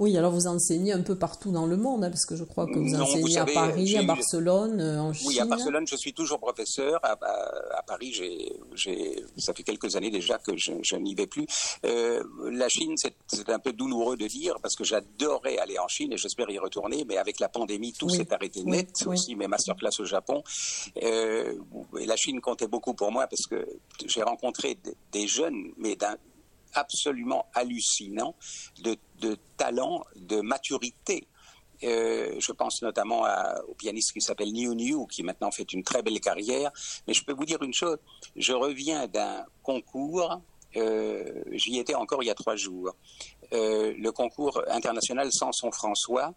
Oui, 0.00 0.16
alors 0.18 0.32
vous 0.32 0.48
enseignez 0.48 0.92
un 0.92 1.02
peu 1.02 1.16
partout 1.16 1.52
dans 1.52 1.66
le 1.66 1.76
monde, 1.76 2.02
hein, 2.02 2.10
parce 2.10 2.26
que 2.26 2.34
je 2.34 2.42
crois 2.42 2.66
que 2.66 2.78
vous 2.78 2.94
enseignez 2.96 3.38
à 3.38 3.46
Paris, 3.46 3.96
à 3.96 4.02
Barcelone, 4.02 4.80
euh, 4.80 5.00
en 5.00 5.12
Chine. 5.12 5.28
Oui, 5.28 5.38
à 5.38 5.44
Barcelone, 5.44 5.86
je 5.86 5.94
suis 5.94 6.12
toujours 6.12 6.40
professeur. 6.40 6.98
À, 7.04 7.16
Paris, 7.86 8.12
j'ai, 8.12 9.22
ça 9.36 9.54
fait 9.54 9.62
quelques 9.62 9.94
années 9.94 10.10
déjà 10.10 10.38
que 10.38 10.56
je, 10.56 10.96
n'y 10.96 11.14
vais 11.14 11.28
plus. 11.28 11.46
Euh, 11.86 12.24
la 12.50 12.68
Chine, 12.68 12.94
c'est 12.96 13.48
un 13.48 13.58
peu 13.60 13.72
douloureux 13.72 14.16
de 14.16 14.26
dire, 14.26 14.56
parce 14.60 14.74
que 14.74 14.82
j'adorais 14.82 15.58
aller 15.58 15.78
en 15.78 15.86
Chine 15.86 16.12
et 16.12 16.16
j'espère 16.16 16.50
y 16.50 16.58
retourner, 16.58 17.04
mais 17.08 17.16
avec 17.16 17.38
la 17.38 17.48
pandémie, 17.48 17.92
tout 17.92 18.08
s'est 18.08 18.32
arrêté 18.32 18.64
net. 18.64 19.04
Aussi, 19.06 19.36
mes 19.36 19.46
masterclass 19.46 20.00
au 20.00 20.04
Japon. 20.04 20.42
Euh, 21.02 21.54
et 22.00 22.06
la 22.06 22.16
Chine 22.16 22.40
comptait 22.40 22.66
beaucoup 22.66 22.94
pour 22.94 23.12
moi, 23.12 23.28
parce 23.28 23.46
que 23.46 23.64
j'ai 24.06 24.22
rencontré 24.22 24.76
des 25.12 25.28
jeunes, 25.28 25.72
mais 25.76 25.94
d'un 25.94 26.16
absolument 26.74 27.46
hallucinant 27.54 28.34
de, 28.82 28.96
talent, 29.56 30.04
de 30.16 30.40
maturité. 30.40 31.26
Euh, 31.82 32.36
je 32.38 32.52
pense 32.52 32.82
notamment 32.82 33.24
au 33.68 33.74
pianiste 33.74 34.12
qui 34.12 34.20
s'appelle 34.20 34.52
Niu 34.52 34.74
Niu, 34.74 35.06
qui 35.06 35.22
maintenant 35.22 35.50
fait 35.50 35.72
une 35.72 35.82
très 35.82 36.02
belle 36.02 36.20
carrière. 36.20 36.70
Mais 37.06 37.14
je 37.14 37.24
peux 37.24 37.32
vous 37.32 37.44
dire 37.44 37.62
une 37.62 37.74
chose, 37.74 37.98
je 38.36 38.52
reviens 38.52 39.06
d'un 39.06 39.44
concours, 39.62 40.40
euh, 40.76 41.42
j'y 41.52 41.78
étais 41.78 41.94
encore 41.94 42.22
il 42.22 42.26
y 42.26 42.30
a 42.30 42.34
trois 42.34 42.56
jours, 42.56 42.94
euh, 43.52 43.94
le 43.96 44.12
concours 44.12 44.62
international 44.68 45.32
Samson 45.32 45.70
François, 45.70 46.34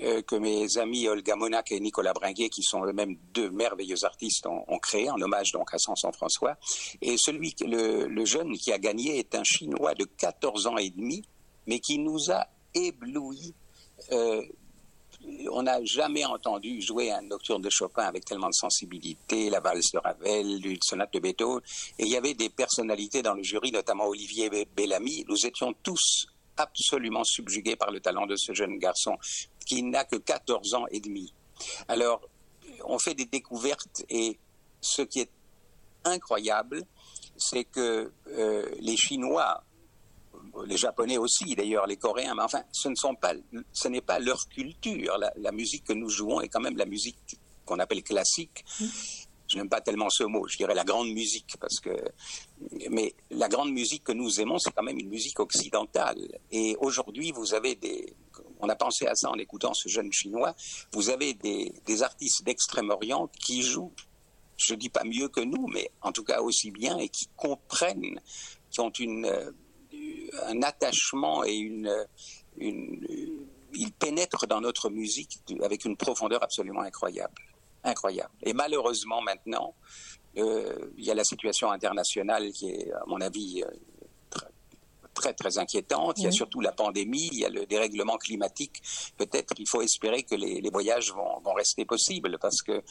euh, 0.00 0.22
que 0.22 0.34
mes 0.36 0.76
amis 0.78 1.08
Olga 1.08 1.36
Monac 1.36 1.70
et 1.70 1.78
Nicolas 1.78 2.12
Bringuet, 2.12 2.48
qui 2.48 2.62
sont 2.62 2.84
eux-mêmes 2.84 3.16
deux 3.32 3.50
merveilleux 3.50 4.04
artistes, 4.04 4.46
ont, 4.46 4.78
créé 4.78 5.08
en 5.10 5.20
hommage 5.20 5.52
donc 5.52 5.72
à 5.72 5.78
Sanson-François. 5.78 6.56
Et 7.00 7.16
celui, 7.16 7.54
le, 7.60 8.06
le 8.06 8.24
jeune 8.24 8.56
qui 8.58 8.72
a 8.72 8.78
gagné 8.78 9.18
est 9.18 9.34
un 9.34 9.44
Chinois 9.44 9.94
de 9.94 10.04
14 10.04 10.66
ans 10.66 10.76
et 10.78 10.90
demi, 10.90 11.22
mais 11.66 11.78
qui 11.78 11.98
nous 11.98 12.30
a 12.30 12.46
éblouis. 12.74 13.54
Euh, 14.12 14.42
on 15.52 15.62
n'a 15.62 15.82
jamais 15.84 16.24
entendu 16.24 16.82
jouer 16.82 17.10
un 17.10 17.22
nocturne 17.22 17.62
de 17.62 17.70
Chopin 17.70 18.02
avec 18.02 18.24
tellement 18.24 18.48
de 18.48 18.54
sensibilité, 18.54 19.48
la 19.48 19.60
valse 19.60 19.92
de 19.92 19.98
Ravel, 19.98 20.66
une 20.66 20.82
sonate 20.82 21.12
de 21.14 21.18
Beethoven. 21.20 21.62
Et 21.98 22.04
il 22.04 22.08
y 22.08 22.16
avait 22.16 22.34
des 22.34 22.50
personnalités 22.50 23.22
dans 23.22 23.34
le 23.34 23.42
jury, 23.42 23.70
notamment 23.70 24.06
Olivier 24.06 24.50
Bellamy. 24.76 25.24
Nous 25.28 25.46
étions 25.46 25.72
tous 25.82 26.26
absolument 26.56 27.24
subjugués 27.24 27.76
par 27.76 27.90
le 27.90 28.00
talent 28.00 28.26
de 28.26 28.36
ce 28.36 28.52
jeune 28.52 28.78
garçon 28.78 29.16
qui 29.66 29.82
n'a 29.82 30.04
que 30.04 30.16
14 30.16 30.74
ans 30.74 30.86
et 30.90 31.00
demi. 31.00 31.32
Alors, 31.88 32.20
on 32.84 32.98
fait 32.98 33.14
des 33.14 33.26
découvertes 33.26 34.04
et 34.08 34.38
ce 34.80 35.02
qui 35.02 35.20
est 35.20 35.30
incroyable, 36.04 36.82
c'est 37.36 37.64
que 37.64 38.12
euh, 38.28 38.68
les 38.80 38.96
Chinois, 38.96 39.64
les 40.66 40.76
Japonais 40.76 41.18
aussi 41.18 41.54
d'ailleurs, 41.54 41.86
les 41.86 41.96
Coréens, 41.96 42.34
mais 42.34 42.42
enfin, 42.42 42.62
ce 42.72 42.88
ne 42.88 43.16
pas, 43.16 43.32
ce 43.72 43.88
n'est 43.88 44.00
pas 44.00 44.18
leur 44.18 44.48
culture. 44.48 45.18
La, 45.36 45.52
musique 45.52 45.84
que 45.84 45.92
nous 45.92 46.08
jouons 46.08 46.40
est 46.40 46.48
quand 46.48 46.60
même 46.60 46.76
la 46.76 46.84
musique 46.84 47.38
qu'on 47.64 47.78
appelle 47.78 48.02
classique. 48.02 48.64
Je 49.46 49.58
n'aime 49.58 49.68
pas 49.68 49.80
tellement 49.80 50.08
ce 50.08 50.24
mot, 50.24 50.46
je 50.48 50.56
dirais 50.56 50.74
la 50.74 50.84
grande 50.84 51.10
musique, 51.10 51.56
parce 51.60 51.78
que, 51.78 51.90
mais 52.90 53.14
la 53.30 53.48
grande 53.48 53.72
musique 53.72 54.04
que 54.04 54.12
nous 54.12 54.40
aimons, 54.40 54.58
c'est 54.58 54.70
quand 54.70 54.82
même 54.82 54.98
une 54.98 55.10
musique 55.10 55.38
occidentale. 55.38 56.38
Et 56.50 56.76
aujourd'hui, 56.80 57.30
vous 57.32 57.52
avez 57.52 57.74
des, 57.74 58.14
on 58.60 58.68
a 58.68 58.76
pensé 58.76 59.06
à 59.06 59.14
ça 59.14 59.30
en 59.30 59.34
écoutant 59.34 59.74
ce 59.74 59.88
jeune 59.88 60.12
chinois. 60.12 60.54
Vous 60.92 61.10
avez 61.10 61.34
des, 61.34 62.02
artistes 62.02 62.42
d'Extrême-Orient 62.44 63.28
qui 63.38 63.62
jouent, 63.62 63.92
je 64.56 64.74
ne 64.74 64.78
dis 64.78 64.88
pas 64.88 65.04
mieux 65.04 65.28
que 65.28 65.40
nous, 65.40 65.66
mais 65.66 65.90
en 66.00 66.12
tout 66.12 66.24
cas 66.24 66.40
aussi 66.40 66.70
bien 66.70 66.96
et 66.98 67.08
qui 67.08 67.28
comprennent, 67.36 68.20
qui 68.70 68.80
ont 68.80 68.90
une, 68.90 69.26
euh, 69.26 69.50
un 70.46 70.62
attachement 70.62 71.44
et 71.44 71.54
une, 71.54 71.92
ils 72.58 73.92
pénètrent 73.98 74.46
dans 74.46 74.60
notre 74.60 74.90
musique 74.90 75.40
avec 75.62 75.84
une 75.84 75.96
profondeur 75.96 76.42
absolument 76.42 76.80
incroyable. 76.80 77.34
Incroyable. 77.84 78.32
Et 78.42 78.52
malheureusement 78.52 79.20
maintenant, 79.20 79.74
euh, 80.38 80.90
il 80.96 81.04
y 81.04 81.10
a 81.10 81.14
la 81.14 81.24
situation 81.24 81.70
internationale 81.70 82.50
qui 82.52 82.70
est, 82.70 82.92
à 82.92 83.04
mon 83.06 83.20
avis, 83.20 83.62
euh, 83.62 83.70
très 85.14 85.32
très 85.32 85.58
inquiétante. 85.58 86.18
Il 86.18 86.24
y 86.24 86.26
a 86.26 86.32
surtout 86.32 86.60
la 86.60 86.72
pandémie, 86.72 87.28
il 87.32 87.38
y 87.38 87.44
a 87.44 87.48
le 87.48 87.66
dérèglement 87.66 88.18
climatique. 88.18 88.82
Peut-être 89.16 89.54
qu'il 89.54 89.68
faut 89.68 89.80
espérer 89.80 90.24
que 90.24 90.34
les, 90.34 90.68
voyages 90.70 91.12
vont, 91.12 91.40
vont, 91.44 91.54
rester 91.54 91.84
possibles 91.84 92.36
parce 92.40 92.62
que 92.62 92.82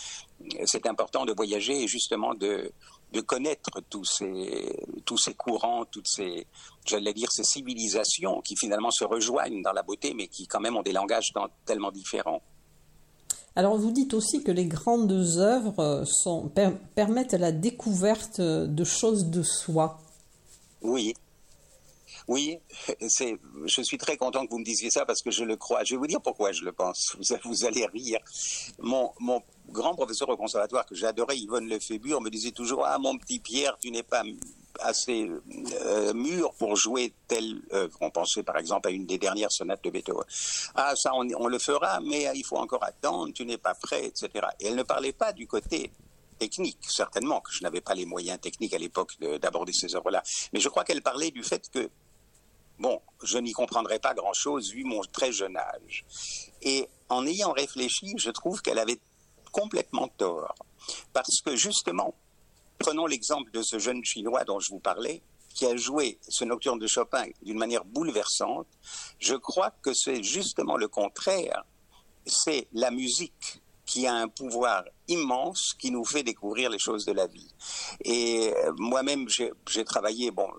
c'est 0.66 0.88
important 0.88 1.26
de 1.26 1.34
voyager 1.34 1.84
et 1.84 1.88
justement 1.88 2.34
de, 2.34 2.72
de 3.12 3.22
connaître 3.22 3.82
tous 3.90 4.06
ces, 4.06 4.76
tous 5.06 5.18
ces 5.18 5.34
courants, 5.36 5.86
toutes 5.86 6.08
ces, 6.08 6.48
j'allais 6.86 7.14
dire, 7.14 7.32
ces 7.32 7.44
civilisations 7.44 8.42
qui 8.42 8.56
finalement 8.56 8.92
se 8.92 9.04
rejoignent 9.04 9.62
dans 9.62 9.74
la 9.74 9.84
beauté, 9.84 10.14
mais 10.16 10.28
qui 10.28 10.48
quand 10.48 10.62
même 10.62 10.78
ont 10.78 10.82
des 10.82 10.94
langages 10.94 11.32
tellement 11.66 11.92
différents. 11.92 12.42
Alors 13.56 13.78
vous 13.78 13.92
dites 13.92 14.14
aussi 14.14 14.44
que 14.44 14.52
les 14.52 14.66
grandes 14.66 15.12
œuvres 15.38 16.04
sont, 16.06 16.52
permettent 16.96 17.34
la 17.34 17.52
découverte 17.52 18.42
de 18.42 18.84
choses 18.84 19.26
de 19.26 19.44
soi. 19.44 20.00
Oui, 20.82 21.14
oui, 22.28 22.60
c'est, 23.08 23.38
je 23.66 23.82
suis 23.82 23.98
très 23.98 24.18
content 24.18 24.46
que 24.46 24.52
vous 24.52 24.60
me 24.60 24.66
disiez 24.66 24.90
ça 24.90 25.06
parce 25.06 25.22
que 25.22 25.32
je 25.32 25.44
le 25.44 25.56
crois. 25.56 25.84
Je 25.84 25.96
vais 25.96 26.00
vous 26.00 26.08
dire 26.08 26.22
pourquoi 26.22 26.52
je 26.52 26.64
le 26.64 26.72
pense. 26.72 27.16
Vous, 27.18 27.36
vous 27.50 27.66
allez 27.66 27.86
rire. 27.88 28.20
Mon, 28.80 29.12
mon 29.20 29.42
grand 29.70 29.94
professeur 29.96 30.30
au 30.30 30.38
conservatoire 30.38 30.86
que 30.86 30.96
j'adorais, 30.96 31.38
Yvonne 31.38 31.68
Lefébure, 31.68 32.22
me 32.22 32.30
disait 32.30 32.52
toujours 32.52 32.86
Ah, 32.86 32.98
mon 33.00 33.18
petit 33.18 33.40
Pierre, 33.40 33.78
tu 33.80 33.92
n'es 33.92 34.04
pas 34.04 34.24
assez 34.80 35.30
euh, 35.86 36.14
mûr 36.14 36.54
pour 36.56 36.76
jouer 36.76 37.14
telle 37.28 37.62
œuvre. 37.72 37.98
On 38.02 38.10
pensait 38.10 38.44
par 38.44 38.58
exemple 38.58 38.88
à 38.88 38.92
une 38.92 39.06
des 39.06 39.18
dernières 39.18 39.52
sonates 39.52 39.84
de 39.84 39.90
Beethoven. 39.90 40.26
Ah, 40.76 40.94
ça, 40.96 41.12
on, 41.14 41.28
on 41.38 41.48
le 41.48 41.60
fera, 41.60 42.00
mais 42.02 42.28
il 42.36 42.44
faut 42.44 42.58
encore 42.58 42.84
attendre, 42.84 43.32
tu 43.34 43.46
n'es 43.46 43.58
pas 43.58 43.76
prêt, 43.76 44.06
etc. 44.06 44.30
Et 44.60 44.68
elle 44.68 44.76
ne 44.76 44.84
parlait 44.84 45.14
pas 45.14 45.34
du 45.34 45.48
côté 45.48 45.92
technique, 46.40 46.80
certainement, 46.82 47.42
que 47.42 47.52
je 47.52 47.64
n'avais 47.64 47.82
pas 47.82 47.94
les 47.94 48.06
moyens 48.06 48.40
techniques 48.40 48.74
à 48.74 48.78
l'époque 48.78 49.14
d'aborder 49.42 49.72
ces 49.74 49.96
œuvres-là. 49.96 50.24
Mais 50.52 50.60
je 50.60 50.70
crois 50.70 50.84
qu'elle 50.84 51.02
parlait 51.02 51.32
du 51.32 51.44
fait 51.44 51.70
que 51.70 51.90
Bon, 52.80 53.02
je 53.22 53.38
n'y 53.38 53.52
comprendrais 53.52 54.00
pas 54.00 54.14
grand-chose 54.14 54.72
vu 54.72 54.84
mon 54.84 55.02
très 55.02 55.32
jeune 55.32 55.56
âge. 55.56 56.06
Et 56.64 56.90
en 57.08 57.26
ayant 57.26 57.52
réfléchi, 57.52 58.14
je 58.18 58.32
trouve 58.32 58.62
qu'elle 58.62 58.80
avait 58.80 59.00
complètement 59.52 60.08
tort. 60.08 60.56
Parce 61.14 61.42
que 61.46 61.56
justement, 61.56 62.16
prenons 62.84 63.06
l'exemple 63.06 63.50
de 63.52 63.62
ce 63.62 63.80
jeune 63.80 64.04
Chinois 64.04 64.44
dont 64.44 64.60
je 64.60 64.70
vous 64.70 64.80
parlais, 64.80 65.22
qui 65.56 65.66
a 65.66 65.78
joué 65.78 66.20
ce 66.28 66.44
nocturne 66.44 66.80
de 66.80 66.88
Chopin 66.88 67.28
d'une 67.42 67.58
manière 67.58 67.86
bouleversante. 67.86 68.68
Je 69.20 69.36
crois 69.36 69.72
que 69.82 69.94
c'est 69.94 70.22
justement 70.22 70.76
le 70.76 70.90
contraire. 70.90 71.64
C'est 72.26 72.68
la 72.74 72.92
musique 72.92 73.62
qui 73.86 74.06
a 74.06 74.14
un 74.14 74.28
pouvoir 74.28 74.84
immense 75.08 75.74
qui 75.80 75.92
nous 75.92 76.04
fait 76.04 76.24
découvrir 76.24 76.70
les 76.70 76.80
choses 76.80 77.06
de 77.06 77.14
la 77.14 77.28
vie. 77.28 77.48
Et 78.04 78.54
euh, 78.54 78.74
moi-même, 78.78 79.28
j'ai 79.30 79.86
travaillé, 79.86 80.32
bon, 80.32 80.50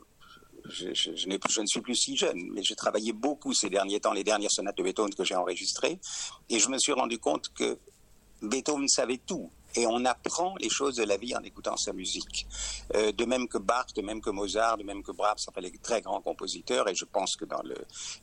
je, 0.65 0.95
je, 0.95 1.61
ne 1.61 1.67
suis 1.67 1.81
plus 1.83 1.95
si 1.97 2.17
jeune, 2.17 2.41
mais 2.53 2.63
j'ai 2.63 2.77
travaillé 2.77 3.13
beaucoup 3.13 3.53
ces 3.53 3.69
derniers 3.69 4.01
temps, 4.01 4.15
les 4.15 4.25
dernières 4.25 4.51
sonates 4.51 4.79
de 4.79 4.83
Beethoven 4.83 5.15
que 5.15 5.25
j'ai 5.25 5.35
enregistrées, 5.35 5.99
et 6.49 6.59
je 6.59 6.69
me 6.71 6.79
suis 6.79 6.93
rendu 6.93 7.19
compte 7.19 7.53
que 7.55 7.79
Beethoven 8.41 8.89
savait 8.89 9.21
tout. 9.27 9.51
Et 9.77 9.87
on 9.87 10.05
apprend 10.05 10.55
les 10.61 10.69
choses 10.69 10.97
de 10.97 11.05
la 11.05 11.17
vie 11.17 11.35
en 11.35 11.43
écoutant 11.43 11.77
sa 11.77 11.93
musique. 11.93 12.47
Euh, 12.95 13.13
de 13.13 13.25
même 13.25 13.49
que 13.49 13.59
Bach, 13.59 13.87
de 13.95 14.03
même 14.03 14.21
que 14.21 14.31
Mozart, 14.31 14.79
de 14.79 14.85
même 14.85 15.03
que 15.03 15.13
Brahms, 15.13 15.37
enfin 15.49 15.61
les 15.61 15.73
très 15.79 16.01
grands 16.01 16.21
compositeurs. 16.21 16.89
Et 16.89 16.95
je 16.95 17.05
pense 17.05 17.37
que 17.37 17.45
dans 17.45 17.63
le, 17.63 17.75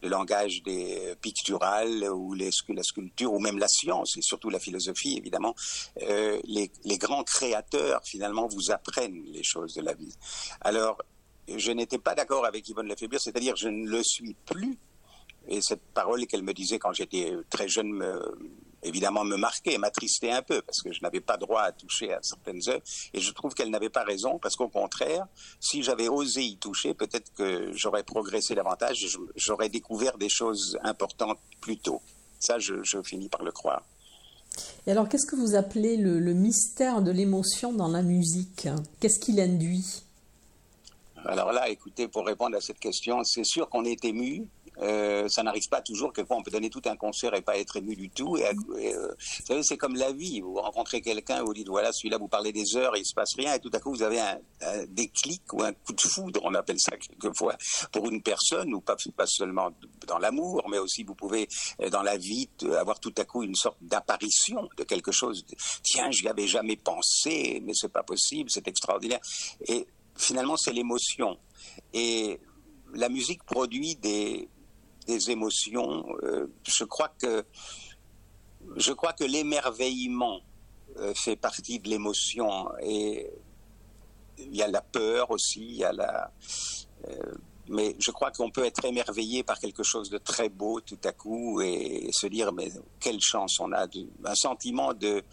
langage 0.07 0.63
des 0.63 1.15
picturales 1.21 2.03
ou 2.11 2.33
la 2.33 2.83
sculpture 2.83 3.33
ou 3.33 3.39
même 3.39 3.57
la 3.57 3.67
science 3.67 4.17
et 4.17 4.21
surtout 4.21 4.49
la 4.49 4.59
philosophie, 4.59 5.17
évidemment, 5.17 5.55
euh, 6.03 6.39
les, 6.45 6.71
les 6.83 6.97
grands 6.97 7.23
créateurs 7.23 8.01
finalement 8.03 8.47
vous 8.47 8.71
apprennent 8.71 9.23
les 9.31 9.43
choses 9.43 9.73
de 9.73 9.81
la 9.81 9.93
vie. 9.93 10.13
Alors 10.61 10.97
je 11.47 11.71
n'étais 11.71 11.97
pas 11.97 12.15
d'accord 12.15 12.45
avec 12.45 12.67
Yvonne 12.69 12.87
Lefébure, 12.87 13.19
c'est-à-dire 13.19 13.55
je 13.55 13.69
ne 13.69 13.87
le 13.87 14.03
suis 14.03 14.35
plus 14.45 14.77
Et 15.47 15.61
cette 15.61 15.81
parole 15.93 16.25
qu'elle 16.27 16.43
me 16.43 16.53
disait 16.53 16.79
quand 16.79 16.93
j'étais 16.93 17.33
très 17.49 17.67
jeune 17.67 17.91
me, 17.91 18.37
évidemment 18.83 19.23
me 19.23 19.35
marquait, 19.37 19.77
m'attristait 19.77 20.31
un 20.31 20.41
peu 20.41 20.61
parce 20.61 20.81
que 20.81 20.91
je 20.91 20.99
n'avais 21.01 21.21
pas 21.21 21.37
droit 21.37 21.61
à 21.61 21.71
toucher 21.71 22.13
à 22.13 22.19
certaines 22.21 22.61
œuvres. 22.67 22.83
Et 23.13 23.19
je 23.19 23.31
trouve 23.31 23.53
qu'elle 23.53 23.69
n'avait 23.69 23.89
pas 23.89 24.03
raison 24.03 24.39
parce 24.39 24.55
qu'au 24.55 24.69
contraire, 24.69 25.25
si 25.59 25.83
j'avais 25.83 26.07
osé 26.07 26.43
y 26.43 26.57
toucher, 26.57 26.93
peut-être 26.93 27.33
que 27.33 27.71
j'aurais 27.73 28.03
progressé 28.03 28.55
davantage 28.55 29.05
j'aurais 29.35 29.69
découvert 29.69 30.17
des 30.17 30.29
choses 30.29 30.77
importantes 30.83 31.39
plus 31.59 31.77
tôt. 31.77 32.01
Ça, 32.39 32.57
je, 32.59 32.73
finis 33.03 33.29
par 33.29 33.43
le 33.43 33.51
croire. 33.51 33.83
Et 34.85 34.91
alors, 34.91 35.07
qu'est-ce 35.07 35.25
que 35.25 35.35
vous 35.35 35.55
appelez 35.55 35.97
le, 35.97 36.19
le 36.19 36.33
mystère 36.33 37.01
de 37.01 37.11
l'émotion 37.11 37.71
dans 37.71 37.87
la 37.87 38.01
musique? 38.01 38.67
Qu'est-ce 38.99 39.19
qui 39.19 39.31
l'induit 39.33 40.03
alors 41.25 41.51
là, 41.51 41.69
écoutez, 41.69 42.07
pour 42.07 42.25
répondre 42.25 42.57
à 42.57 42.61
cette 42.61 42.79
question, 42.79 43.23
c'est 43.23 43.43
sûr 43.43 43.69
qu'on 43.69 43.85
est 43.85 44.03
ému, 44.05 44.47
euh, 44.79 45.27
ça 45.27 45.43
n'arrive 45.43 45.67
pas 45.69 45.81
toujours. 45.81 46.13
Quelquefois, 46.13 46.37
on 46.37 46.43
peut 46.43 46.51
donner 46.51 46.69
tout 46.69 46.81
un 46.85 46.95
concert 46.95 47.33
et 47.35 47.41
pas 47.41 47.57
être 47.57 47.77
ému 47.77 47.95
du 47.95 48.09
tout. 48.09 48.37
Et, 48.37 48.45
euh, 48.45 49.07
vous 49.07 49.45
savez, 49.45 49.63
c'est 49.63 49.77
comme 49.77 49.95
la 49.95 50.11
vie. 50.11 50.41
Vous 50.41 50.55
rencontrez 50.55 51.01
quelqu'un, 51.01 51.43
vous 51.43 51.53
dites 51.53 51.67
voilà, 51.67 51.91
celui-là, 51.91 52.17
vous 52.17 52.27
parlez 52.27 52.51
des 52.51 52.75
heures, 52.75 52.95
il 52.97 53.05
se 53.05 53.13
passe 53.13 53.35
rien, 53.35 53.53
et 53.53 53.59
tout 53.59 53.69
à 53.73 53.79
coup, 53.79 53.91
vous 53.91 54.03
avez 54.03 54.19
un, 54.19 54.39
déclic 54.87 55.41
ou 55.53 55.63
un 55.63 55.73
coup 55.73 55.93
de 55.93 56.01
foudre, 56.01 56.39
on 56.43 56.53
appelle 56.53 56.79
ça 56.79 56.95
quelquefois, 56.97 57.55
pour 57.91 58.07
une 58.09 58.21
personne, 58.21 58.73
ou 58.73 58.81
pas, 58.81 58.95
seulement 59.25 59.71
dans 60.07 60.17
l'amour, 60.17 60.67
mais 60.69 60.77
aussi 60.77 61.03
vous 61.03 61.15
pouvez 61.15 61.47
euh, 61.79 61.89
dans 61.89 62.01
la 62.01 62.17
vie 62.17 62.49
avoir 62.77 62.99
tout 62.99 63.13
à 63.17 63.25
coup 63.25 63.43
une 63.43 63.55
sorte 63.55 63.77
d'apparition 63.81 64.67
de 64.77 64.83
quelque 64.83 65.11
chose. 65.11 65.45
Tiens, 65.83 66.11
je 66.11 66.23
n'y 66.23 66.29
avais 66.29 66.47
jamais 66.47 66.75
pensé, 66.75 67.61
mais 67.63 67.73
c'est 67.73 67.91
pas 67.91 68.03
possible, 68.03 68.49
c'est 68.49 68.67
extraordinaire. 68.67 69.19
Et 69.67 69.87
finalement, 70.15 70.57
c'est 70.57 70.73
l'émotion. 70.73 71.37
Et 71.93 72.39
la 72.93 73.09
musique 73.09 73.43
produit 73.43 73.95
des, 73.95 74.49
des 75.11 75.31
émotions. 75.31 76.05
Euh, 76.23 76.47
je 76.63 76.85
crois 76.85 77.11
que 77.21 77.43
je 78.77 78.93
crois 78.93 79.13
que 79.13 79.23
l'émerveillement 79.23 80.39
euh, 80.97 81.13
fait 81.13 81.35
partie 81.35 81.79
de 81.79 81.89
l'émotion 81.89 82.69
et 82.81 83.27
il 84.37 84.55
y 84.55 84.61
a 84.61 84.67
la 84.67 84.81
peur 84.81 85.31
aussi, 85.31 85.61
il 85.61 85.77
y 85.77 85.83
a 85.83 85.91
la 85.91 86.31
euh, 87.07 87.33
mais 87.67 87.95
je 87.99 88.11
crois 88.11 88.31
qu'on 88.31 88.51
peut 88.51 88.65
être 88.65 88.83
émerveillé 88.85 89.43
par 89.43 89.59
quelque 89.59 89.83
chose 89.83 90.09
de 90.09 90.17
très 90.17 90.49
beau 90.49 90.81
tout 90.81 91.03
à 91.03 91.11
coup 91.11 91.61
et, 91.61 92.09
se 92.11 92.27
dire 92.27 92.51
mais 92.53 92.69
quelle 92.99 93.21
chance 93.21 93.59
on 93.59 93.71
a, 93.71 93.87
un 94.25 94.35
sentiment 94.35 94.93
de 94.93 95.23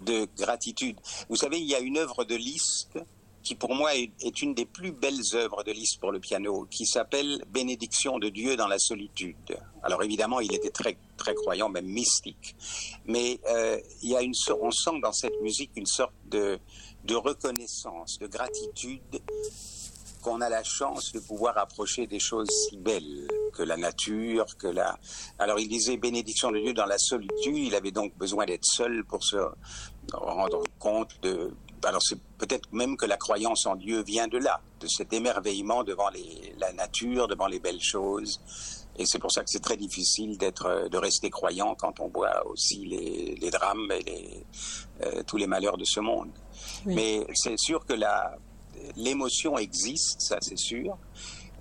de 0.00 0.26
gratitude. 0.34 0.98
Vous 1.28 1.36
savez, 1.36 1.58
il 1.58 1.66
y 1.66 1.74
a 1.74 1.80
une 1.80 1.98
œuvre 1.98 2.24
de 2.24 2.34
Liszt 2.34 2.98
qui 3.42 3.54
pour 3.54 3.74
moi 3.74 3.94
est, 3.94 4.42
une 4.42 4.54
des 4.54 4.66
plus 4.66 4.92
belles 4.92 5.22
œuvres 5.34 5.62
de 5.64 5.72
Liszt 5.72 5.98
pour 6.00 6.12
le 6.12 6.20
piano, 6.20 6.66
qui 6.70 6.86
s'appelle 6.86 7.42
Bénédiction 7.48 8.18
de 8.18 8.28
Dieu 8.28 8.56
dans 8.56 8.68
la 8.68 8.78
solitude. 8.78 9.58
Alors 9.82 10.02
évidemment, 10.02 10.40
il 10.40 10.54
était 10.54 10.70
très 10.70 10.96
très 11.16 11.34
croyant, 11.34 11.68
même 11.68 11.86
mystique, 11.86 12.54
mais 13.06 13.40
euh, 13.48 13.78
il 14.02 14.10
y 14.10 14.16
a 14.16 14.22
une 14.22 14.34
on 14.60 14.70
sent 14.70 15.00
dans 15.02 15.12
cette 15.12 15.40
musique 15.42 15.70
une 15.76 15.86
sorte 15.86 16.14
de 16.26 16.58
de 17.04 17.14
reconnaissance, 17.14 18.18
de 18.18 18.26
gratitude 18.26 19.22
qu'on 20.22 20.40
a 20.40 20.48
la 20.48 20.62
chance 20.62 21.12
de 21.12 21.20
pouvoir 21.20 21.56
approcher 21.56 22.06
des 22.06 22.18
choses 22.18 22.48
si 22.68 22.76
belles 22.76 23.26
que 23.54 23.62
la 23.62 23.76
nature, 23.76 24.44
que 24.58 24.66
la. 24.66 24.98
Alors 25.38 25.58
il 25.58 25.68
disait 25.68 25.96
bénédiction 25.96 26.50
de 26.52 26.58
Dieu 26.58 26.74
dans 26.74 26.86
la 26.86 26.98
solitude. 26.98 27.56
Il 27.56 27.74
avait 27.74 27.90
donc 27.90 28.16
besoin 28.16 28.44
d'être 28.46 28.64
seul 28.64 29.04
pour 29.04 29.24
se 29.24 29.38
rendre 30.12 30.62
compte 30.78 31.18
de, 31.22 31.52
alors 31.84 32.02
c'est 32.02 32.18
peut-être 32.38 32.72
même 32.72 32.96
que 32.96 33.06
la 33.06 33.16
croyance 33.16 33.66
en 33.66 33.76
Dieu 33.76 34.02
vient 34.02 34.28
de 34.28 34.38
là, 34.38 34.60
de 34.80 34.86
cet 34.86 35.12
émerveillement 35.12 35.84
devant 35.84 36.10
la 36.58 36.72
nature, 36.72 37.28
devant 37.28 37.46
les 37.46 37.58
belles 37.58 37.82
choses. 37.82 38.40
Et 38.96 39.06
c'est 39.06 39.18
pour 39.18 39.32
ça 39.32 39.42
que 39.42 39.48
c'est 39.50 39.62
très 39.62 39.76
difficile 39.76 40.36
d'être, 40.36 40.88
de 40.90 40.98
rester 40.98 41.30
croyant 41.30 41.74
quand 41.74 42.00
on 42.00 42.08
voit 42.08 42.46
aussi 42.46 42.84
les, 42.84 43.50
drames 43.50 43.90
et 44.06 44.44
euh, 45.02 45.22
tous 45.26 45.36
les 45.36 45.46
malheurs 45.46 45.78
de 45.78 45.84
ce 45.84 46.00
monde. 46.00 46.30
Mais 46.84 47.26
c'est 47.34 47.58
sûr 47.58 47.86
que 47.86 47.94
l'émotion 48.96 49.56
existe, 49.56 50.20
ça 50.20 50.38
c'est 50.40 50.58
sûr. 50.58 50.98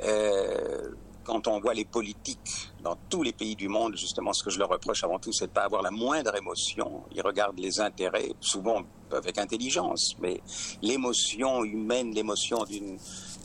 Euh, 0.04 0.90
quand 1.24 1.48
on 1.48 1.60
voit 1.60 1.74
les 1.74 1.86
politiques 1.86 2.69
dans 2.84 2.98
tous 3.10 3.24
les 3.24 3.34
pays 3.34 3.56
du 3.56 3.68
monde, 3.68 3.96
justement, 3.96 4.34
ce 4.34 4.44
que 4.44 4.50
je 4.50 4.60
leur 4.60 4.70
reproche 4.70 5.04
avant 5.04 5.20
tout, 5.20 5.32
c'est 5.34 5.46
de 5.46 5.52
ne 5.52 5.56
pas 5.56 5.64
avoir 5.64 5.82
la 5.82 5.92
moindre 5.92 6.36
émotion. 6.36 7.04
Ils 7.14 7.22
regardent 7.22 7.60
les 7.60 7.80
intérêts, 7.80 8.32
souvent 8.40 8.82
avec 9.12 9.38
intelligence, 9.38 10.14
mais 10.20 10.42
l'émotion 10.82 11.64
humaine, 11.64 12.14
l'émotion 12.14 12.64
d'une 12.64 12.98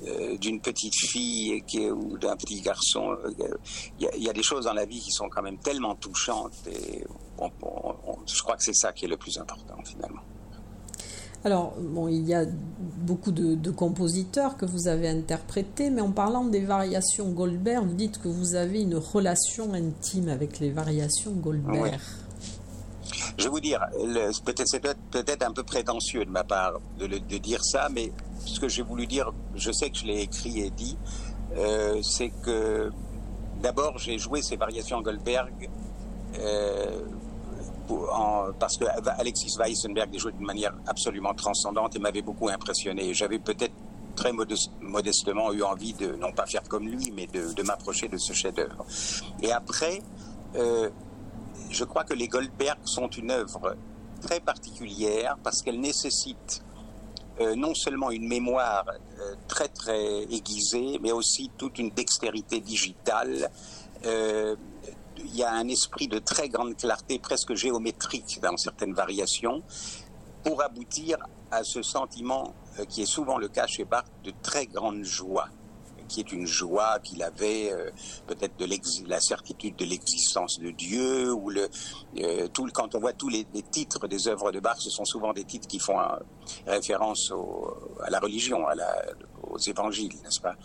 euh, 0.06 0.36
d'une 0.36 0.60
petite 0.60 0.94
fille 0.94 1.62
ou 1.92 2.18
d'un 2.18 2.36
petit 2.36 2.60
garçon, 2.60 3.16
euh, 3.24 3.48
il 4.00 4.22
y, 4.22 4.28
a 4.28 4.32
des 4.32 4.42
choses 4.42 4.64
dans 4.64 4.72
la 4.72 4.84
vie 4.84 5.00
qui 5.00 5.12
sont 5.12 5.28
quand 5.28 5.40
même 5.40 5.58
tellement 5.58 5.94
touchantes 5.94 6.66
et 6.66 7.04
je 8.26 8.42
crois 8.42 8.56
que 8.56 8.64
c'est 8.64 8.74
ça 8.74 8.92
qui 8.92 9.04
est 9.04 9.08
le 9.08 9.16
plus 9.16 9.38
important 9.38 9.76
finalement. 9.84 10.20
Alors, 11.44 11.74
bon, 11.78 12.08
il 12.08 12.26
y 12.26 12.32
a 12.32 12.46
beaucoup 12.78 13.30
de, 13.30 13.70
compositeurs 13.70 14.56
que 14.56 14.64
vous 14.64 14.88
avez 14.88 15.08
interprétés, 15.08 15.90
mais 15.90 16.00
en 16.00 16.10
parlant 16.10 16.44
des 16.44 16.62
variations 16.62 17.28
Goldberg, 17.28 17.86
vous 17.86 17.94
dites 17.94 18.18
que 18.18 18.28
vous 18.28 18.54
avez 18.54 18.80
une 18.80 18.96
relation 18.96 19.74
intime 19.74 20.30
avec 20.30 20.58
les 20.58 20.70
variations 20.70 21.32
Goldberg. 21.32 21.98
Je 23.36 23.44
vais 23.44 23.50
vous 23.50 23.60
dire, 23.60 23.80
c'est 24.64 24.80
peut-être 24.80 25.42
un 25.46 25.52
peu 25.52 25.64
prétentieux 25.64 26.24
de 26.24 26.30
ma 26.30 26.44
part 26.44 26.80
de, 26.98 27.06
dire 27.36 27.62
ça, 27.62 27.88
mais 27.92 28.10
ce 28.46 28.58
que 28.58 28.68
j'ai 28.68 28.82
voulu 28.82 29.06
dire, 29.06 29.30
je 29.54 29.70
sais 29.70 29.90
que 29.90 29.98
je 29.98 30.06
l'ai 30.06 30.22
écrit 30.22 30.60
et 30.60 30.70
dit, 30.70 30.96
euh, 31.56 32.00
c'est 32.02 32.30
que 32.42 32.90
d'abord 33.62 33.98
j'ai 33.98 34.18
joué 34.18 34.40
ces 34.40 34.56
variations 34.56 35.02
Goldberg 35.02 35.70
euh, 36.38 37.00
parce 38.58 38.76
que 38.76 38.84
Alexis 39.18 39.56
Weissenberg 39.58 40.12
les 40.12 40.18
jouait 40.18 40.32
d'une 40.32 40.46
manière 40.46 40.74
absolument 40.86 41.34
transcendante 41.34 41.96
et 41.96 41.98
m'avait 41.98 42.22
beaucoup 42.22 42.48
impressionné. 42.48 43.12
J'avais 43.14 43.38
peut-être 43.38 43.74
très 44.14 44.32
modestement 44.80 45.52
eu 45.52 45.62
envie 45.62 45.92
de, 45.92 46.14
non 46.14 46.32
pas 46.32 46.46
faire 46.46 46.62
comme 46.62 46.88
lui, 46.88 47.12
mais 47.14 47.26
de, 47.26 47.62
m'approcher 47.62 48.08
de 48.08 48.16
ce 48.16 48.32
chef-d'œuvre. 48.32 48.84
Et 49.42 49.52
après, 49.52 50.02
euh, 50.56 50.88
je 51.70 51.84
crois 51.84 52.04
que 52.04 52.14
les 52.14 52.28
Goldberg 52.28 52.78
sont 52.84 53.08
une 53.08 53.30
œuvre 53.30 53.76
très 54.20 54.40
particulière 54.40 55.36
parce 55.42 55.62
qu'elle 55.62 55.80
nécessite 55.80 56.62
euh, 57.40 57.56
non 57.56 57.74
seulement 57.74 58.10
une 58.10 58.28
mémoire 58.28 58.86
euh, 58.88 59.34
très 59.48 59.68
très 59.68 60.22
aiguisée, 60.22 60.98
mais 61.02 61.12
aussi 61.12 61.50
toute 61.58 61.78
une 61.78 61.90
dextérité 61.90 62.60
digitale 62.60 63.50
il 65.18 65.36
y 65.36 65.42
a 65.42 65.52
un 65.52 65.68
esprit 65.68 66.08
de 66.08 66.18
très 66.18 66.48
grande 66.48 66.76
clarté, 66.76 67.18
presque 67.18 67.54
géométrique 67.54 68.40
dans 68.42 68.56
certaines 68.56 68.94
variations, 68.94 69.62
pour 70.42 70.62
aboutir 70.62 71.18
à 71.50 71.64
ce 71.64 71.82
sentiment 71.82 72.54
euh, 72.78 72.84
qui 72.84 73.02
est 73.02 73.06
souvent 73.06 73.38
le 73.38 73.48
cas 73.48 73.66
chez 73.66 73.84
Bach 73.84 74.04
de 74.24 74.32
très 74.42 74.66
grande 74.66 75.02
joie 75.02 75.48
qui 76.06 76.20
est 76.20 76.32
une 76.32 76.46
joie 76.46 76.98
qu'il 77.02 77.22
avait, 77.22 77.72
euh, 77.72 77.90
peut-être 78.26 78.58
de 78.58 78.66
la 79.08 79.20
certitude 79.20 79.74
de 79.76 79.86
l'existence 79.86 80.60
de 80.60 80.70
Dieu, 80.70 81.32
ou 81.32 81.48
le, 81.48 81.66
euh, 82.18 82.46
tout, 82.48 82.68
quand 82.74 82.94
on 82.94 83.00
voit 83.00 83.14
tous 83.14 83.30
les, 83.30 83.46
titres 83.70 84.06
des 84.06 84.28
œuvres 84.28 84.52
de 84.52 84.60
Bach, 84.60 84.76
ce 84.78 84.90
sont 84.90 85.06
souvent 85.06 85.32
des 85.32 85.44
titres 85.44 85.66
qui 85.66 85.78
font 85.78 85.96
référence 86.66 87.32
à 88.02 88.10
la 88.10 88.20
religion, 88.20 88.66
à 88.66 88.74
la, 88.74 89.02
aux 89.54 89.58
évangiles, 89.58 90.14
n'est-ce 90.22 90.40
pas? 90.40 90.56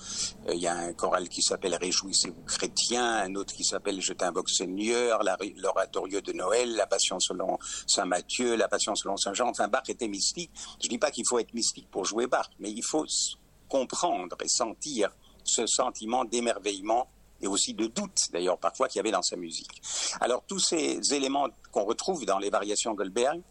Euh, 0.48 0.54
Il 0.56 0.60
y 0.60 0.68
a 0.68 0.76
un 0.76 0.94
choral 0.94 1.30
qui 1.30 1.42
s'appelle 1.42 1.76
Réjouissez-vous 1.76 2.42
chrétiens, 2.44 3.18
un 3.18 3.36
autre 3.36 3.54
qui 3.54 3.64
s'appelle 3.64 4.02
Je 4.02 4.14
t'invoque 4.14 4.50
Seigneur, 4.50 5.22
l'oratorieux 5.58 6.22
de 6.22 6.34
Noël, 6.34 6.76
la 6.76 6.88
Passion 6.88 7.20
selon 7.20 7.58
Saint 7.88 8.06
Matthieu, 8.06 8.56
la 8.56 8.68
Passion 8.68 8.96
selon 8.96 9.16
Saint 9.16 9.34
Jean. 9.34 9.50
Enfin, 9.50 9.68
Bach 9.68 9.84
était 9.88 10.08
mystique. 10.08 10.52
Je 10.82 10.88
ne 10.88 10.90
dis 10.90 10.98
pas 10.98 11.12
qu'il 11.12 11.26
faut 11.28 11.40
être 11.40 11.54
mystique 11.54 11.90
pour 11.92 12.06
jouer 12.06 12.28
Bach, 12.28 12.50
mais 12.60 12.72
il 12.72 12.84
faut 12.84 13.06
comprendre 13.68 14.36
et 14.44 14.48
sentir 14.50 15.10
ce 15.44 15.66
sentiment 15.68 16.26
d'émerveillement 16.26 17.08
et 17.42 17.48
aussi 17.48 17.74
de 17.74 17.88
doute, 17.88 18.18
d'ailleurs, 18.34 18.58
parfois, 18.58 18.90
qu'il 18.90 18.98
y 18.98 19.00
avait 19.00 19.12
dans 19.12 19.22
sa 19.22 19.38
musique. 19.38 19.82
Alors, 20.20 20.44
tous 20.46 20.60
ces 20.60 21.00
éléments 21.14 21.48
qu'on 21.72 21.86
retrouve 21.86 22.26
dans 22.26 22.38
les 22.38 22.50
variations 22.50 22.94
Goldberg 22.94 23.42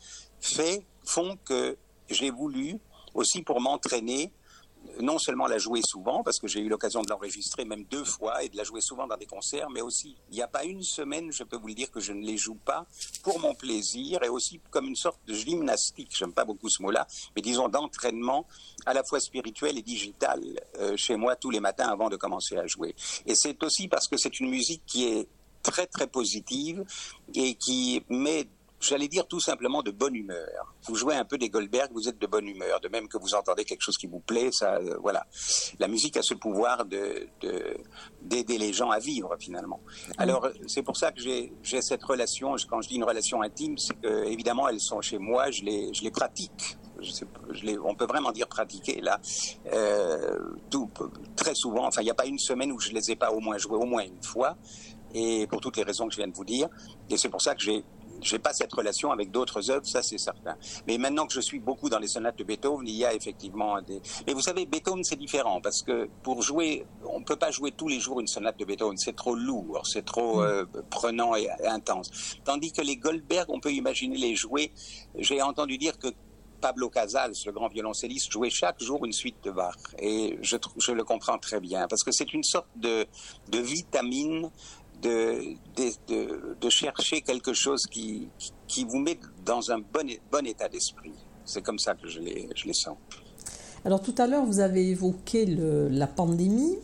font 1.05 1.39
que 1.45 1.79
j'ai 2.11 2.31
voulu, 2.31 2.79
aussi 3.15 3.43
pour 3.43 3.61
m'entraîner, 3.61 4.33
non 5.01 5.19
seulement 5.19 5.47
la 5.47 5.59
jouer 5.59 5.81
souvent, 5.85 6.23
parce 6.23 6.39
que 6.39 6.49
j'ai 6.49 6.61
eu 6.61 6.69
l'occasion 6.69 7.03
de 7.03 7.11
l'enregistrer 7.11 7.65
même 7.65 7.85
deux 7.85 8.05
fois 8.05 8.43
et 8.43 8.49
de 8.49 8.57
la 8.57 8.65
jouer 8.65 8.81
souvent 8.81 9.07
dans 9.07 9.17
des 9.17 9.27
concerts, 9.27 9.71
mais 9.71 9.81
aussi, 9.81 10.17
il 10.31 10.37
n'y 10.37 10.43
a 10.43 10.49
pas 10.49 10.65
une 10.65 10.83
semaine, 10.83 11.33
je 11.33 11.45
peux 11.45 11.57
vous 11.57 11.69
le 11.69 11.75
dire, 11.75 11.91
que 11.91 12.01
je 12.01 12.13
ne 12.13 12.25
les 12.25 12.37
joue 12.37 12.57
pas 12.57 12.87
pour 13.23 13.41
mon 13.41 13.55
plaisir 13.55 14.23
et 14.23 14.29
aussi 14.29 14.61
comme 14.71 14.87
une 14.87 14.97
sorte 14.97 15.21
de 15.27 15.35
gymnastique, 15.35 16.11
j'aime 16.17 16.33
pas 16.33 16.45
beaucoup 16.45 16.69
ce 16.69 16.83
mot-là, 16.83 17.07
mais 17.35 17.43
disons 17.43 17.69
d'entraînement 17.69 18.47
à 18.87 18.95
la 18.95 19.03
fois 19.05 19.21
spirituel 19.21 19.79
et 19.79 19.83
digital 19.83 20.41
euh, 20.79 20.97
chez 20.97 21.17
moi 21.17 21.37
tous 21.37 21.51
les 21.51 21.61
matins 21.61 21.89
avant 21.89 22.09
de 22.09 22.17
commencer 22.17 22.57
à 22.57 22.67
jouer. 22.67 22.95
Et 23.27 23.35
c'est 23.35 23.63
aussi 23.63 23.89
parce 23.89 24.09
que 24.09 24.17
c'est 24.17 24.41
une 24.41 24.51
musique 24.51 24.83
qui 24.87 25.05
est 25.05 25.29
très 25.63 25.87
très 25.87 26.07
positive 26.07 26.85
et 27.35 27.55
qui 27.55 28.03
met 28.09 28.49
j'allais 28.81 29.09
dire 29.09 29.27
tout 29.27 29.41
simplement 29.41 29.83
de 29.83 29.91
bonne 29.91 30.15
humeur. 30.15 30.75
Vous 30.87 30.95
jouez 30.95 31.15
un 31.15 31.25
peu 31.25 31.39
des 31.39 31.51
Goldberg, 31.51 31.91
vous 31.93 32.09
êtes 32.09 32.19
de 32.19 32.27
bonne 32.27 32.47
humeur, 32.47 32.81
de 32.81 32.89
même 32.89 33.09
que 33.09 33.19
vous 33.19 33.35
entendez 33.35 33.65
quelque 33.65 33.83
chose 33.83 33.99
qui 33.99 34.07
vous 34.07 34.21
plaît, 34.21 34.51
ça, 34.53 34.77
euh, 34.77 34.97
voilà. 35.01 35.27
La 35.79 35.89
musique 35.89 36.17
a 36.17 36.23
ce 36.23 36.35
pouvoir 36.35 36.85
de 36.85 37.29
d'aider 38.23 38.59
les 38.59 38.73
gens 38.73 38.91
à 38.91 38.99
vivre 38.99 39.37
finalement. 39.39 39.81
Alors 40.17 40.49
c'est 40.67 40.83
pour 40.83 40.97
ça 40.97 41.13
que 41.13 41.21
j'ai 41.21 41.53
j'ai 41.63 41.83
cette 41.83 42.03
relation. 42.05 42.57
Quand 42.69 42.81
je 42.81 42.89
dis 42.89 42.97
une 42.97 43.05
relation 43.05 43.43
intime, 43.43 43.79
c'est 43.79 43.99
que 44.01 44.25
évidemment 44.25 44.69
elles 44.69 44.81
sont 44.81 45.01
chez 45.01 45.19
moi, 45.19 45.51
je 45.51 45.63
les 45.63 45.93
je 45.93 46.03
les 46.03 46.11
pratique. 46.11 46.77
Je 47.01 47.13
sais, 47.13 47.27
je 47.51 47.65
les, 47.65 47.79
on 47.79 47.95
peut 47.95 48.07
vraiment 48.07 48.33
dire 48.33 48.49
pratiquer 48.49 49.01
là, 49.01 49.21
euh, 49.73 50.37
tout, 50.69 50.91
très 51.37 51.55
souvent. 51.55 51.87
Enfin, 51.87 52.01
il 52.01 52.07
n'y 52.07 52.11
a 52.11 52.15
pas 52.15 52.27
une 52.27 52.41
semaine 52.41 52.73
où 52.73 52.81
je 52.81 52.91
les 52.91 53.13
ai 53.13 53.15
pas 53.15 53.31
au 53.31 53.39
moins 53.39 53.57
joués 53.57 53.77
au 53.77 53.85
moins 53.85 54.03
une 54.03 54.21
fois, 54.21 54.57
et 55.15 55.47
pour 55.47 55.61
toutes 55.61 55.77
les 55.77 55.85
raisons 55.85 56.09
que 56.09 56.13
je 56.13 56.17
viens 56.17 56.27
de 56.27 56.35
vous 56.35 56.45
dire. 56.45 56.69
Et 57.09 57.17
c'est 57.17 57.29
pour 57.29 57.41
ça 57.41 57.55
que 57.55 57.63
j'ai 57.63 57.85
je 58.23 58.35
n'ai 58.35 58.39
pas 58.39 58.53
cette 58.53 58.73
relation 58.73 59.11
avec 59.11 59.31
d'autres 59.31 59.71
œuvres, 59.71 59.87
ça 59.87 60.03
c'est 60.03 60.19
certain. 60.19 60.57
Mais 60.87 60.99
maintenant 60.99 61.27
que 61.27 61.33
je 61.33 61.41
suis 61.41 61.59
beaucoup 61.59 61.89
dans 61.89 61.99
les 61.99 62.09
sonates 62.09 62.39
de 62.39 62.45
Beethoven, 62.45 62.87
il 62.87 62.97
y 62.97 63.05
a 63.05 63.15
effectivement 63.15 63.81
des. 63.83 64.01
Mais 64.27 64.35
vous 64.35 64.41
savez, 64.41 64.67
Beethoven 64.67 65.05
c'est 65.05 65.19
différent 65.19 65.61
parce 65.61 65.83
que 65.83 66.09
pour 66.23 66.43
jouer, 66.43 66.87
on 67.05 67.21
ne 67.21 67.25
peut 67.25 67.37
pas 67.37 67.51
jouer 67.51 67.73
tous 67.73 67.89
les 67.89 68.01
jours 68.01 68.21
une 68.21 68.27
sonate 68.27 68.59
de 68.59 68.65
Beethoven, 68.65 68.97
c'est 68.97 69.17
trop 69.17 69.35
lourd, 69.35 69.83
c'est 69.85 70.05
trop 70.05 70.41
mm. 70.41 70.45
euh, 70.45 70.65
prenant 70.91 71.35
et, 71.35 71.49
intense. 71.67 72.11
Tandis 72.45 72.73
que 72.73 72.83
les 72.83 72.97
Goldberg, 72.97 73.47
on 73.49 73.61
peut 73.61 73.73
imaginer 73.73 74.17
les 74.17 74.35
jouer. 74.35 74.73
J'ai 75.17 75.43
entendu 75.43 75.79
dire 75.79 75.99
que 75.99 76.09
Pablo 76.61 76.89
Casals, 76.91 77.35
le 77.47 77.53
grand 77.53 77.69
violoncelliste, 77.69 78.33
jouait 78.33 78.51
chaque 78.51 78.83
jour 78.83 79.05
une 79.05 79.13
suite 79.13 79.37
de 79.45 79.51
Bach. 79.51 79.77
Et 79.99 80.39
je, 80.43 80.57
je 80.79 80.93
le 80.93 81.05
comprends 81.05 81.39
très 81.39 81.61
bien, 81.61 81.87
parce 81.89 82.03
que 82.03 82.11
c'est 82.13 82.33
une 82.33 82.43
sorte 82.43 82.69
de, 82.77 83.07
de 83.51 83.59
vitamine 83.59 84.51
de, 85.03 85.55
de, 85.77 86.57
de, 86.61 86.69
chercher 86.71 87.21
quelque 87.21 87.53
chose 87.53 87.83
qui, 87.91 88.29
qui 88.67 88.85
vous 88.85 88.99
met 88.99 89.19
dans 89.45 89.71
un 89.71 89.79
bon, 89.79 90.09
bon 90.31 90.47
état 90.47 90.69
d'esprit. 90.69 91.13
C'est 91.45 91.63
comme 91.63 91.79
ça 91.79 91.95
que 91.95 92.09
je 92.09 92.21
les, 92.21 92.49
je 92.55 92.67
les 92.67 92.75
sens. 92.75 92.97
Alors 93.85 94.03
tout 94.03 94.15
à 94.19 94.27
l'heure, 94.27 94.45
vous 94.45 94.61
avez 94.61 94.89
évoqué 94.89 95.47
le, 95.47 95.89
la 95.89 96.07
pandémie. 96.07 96.77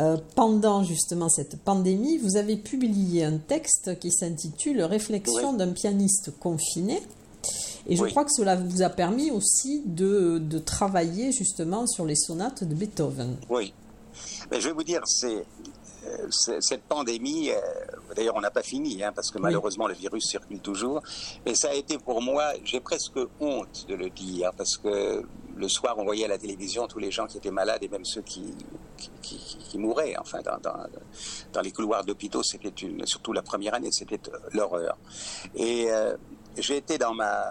Euh, 0.00 0.16
pendant 0.34 0.82
justement 0.82 1.28
cette 1.28 1.56
pandémie, 1.56 2.18
vous 2.18 2.36
avez 2.36 2.56
publié 2.56 3.22
un 3.22 3.38
texte 3.38 3.96
qui 4.00 4.10
s'intitule 4.10 4.82
Réflexion 4.82 5.52
d'un 5.52 5.70
pianiste 5.70 6.32
confiné. 6.40 7.00
Et 7.86 7.94
je 7.94 8.04
crois 8.04 8.24
que 8.24 8.32
cela 8.32 8.56
vous 8.56 8.82
a 8.82 8.88
permis 8.88 9.30
aussi 9.30 9.82
de, 9.84 10.38
de, 10.38 10.58
travailler 10.58 11.30
justement 11.30 11.86
sur 11.86 12.06
les 12.06 12.16
sonates 12.16 12.64
de 12.64 12.74
Beethoven. 12.74 13.36
Oui. 13.50 13.72
Mais 14.50 14.60
je 14.60 14.68
vais 14.68 14.74
vous 14.74 14.82
dire, 14.82 15.02
c'est 15.04 15.44
cette 16.30 16.82
pandémie, 16.84 17.50
euh, 17.50 17.60
d'ailleurs 18.14 18.36
on 18.36 18.40
n'a 18.40 18.50
pas 18.50 18.62
fini, 18.62 19.02
hein, 19.02 19.12
parce 19.14 19.30
que 19.30 19.38
malheureusement 19.38 19.86
le 19.86 19.94
virus 19.94 20.24
circule 20.24 20.60
toujours, 20.60 21.02
mais 21.44 21.54
ça 21.54 21.70
a 21.70 21.74
été 21.74 21.98
pour 21.98 22.22
moi, 22.22 22.52
j'ai 22.64 22.80
presque 22.80 23.18
honte 23.40 23.86
de 23.88 23.94
le 23.94 24.10
dire, 24.10 24.52
parce 24.56 24.76
que 24.76 25.24
le 25.56 25.68
soir 25.68 25.96
on 25.98 26.04
voyait 26.04 26.24
à 26.24 26.28
la 26.28 26.38
télévision 26.38 26.86
tous 26.86 26.98
les 26.98 27.10
gens 27.10 27.26
qui 27.26 27.36
étaient 27.36 27.50
malades 27.50 27.82
et 27.82 27.88
même 27.88 28.04
ceux 28.04 28.22
qui, 28.22 28.54
qui, 29.22 29.78
mouraient, 29.78 30.16
enfin 30.18 30.40
dans, 30.42 30.58
dans, 31.52 31.60
les 31.60 31.72
couloirs 31.72 32.04
d'hôpitaux, 32.04 32.42
c'était 32.42 32.68
une, 32.68 33.04
surtout 33.06 33.32
la 33.32 33.42
première 33.42 33.74
année, 33.74 33.90
c'était 33.90 34.20
l'horreur. 34.52 34.96
Et 35.56 35.90
euh, 35.90 36.16
j'ai 36.56 36.76
été 36.76 36.96
dans, 36.96 37.12
ma, 37.12 37.44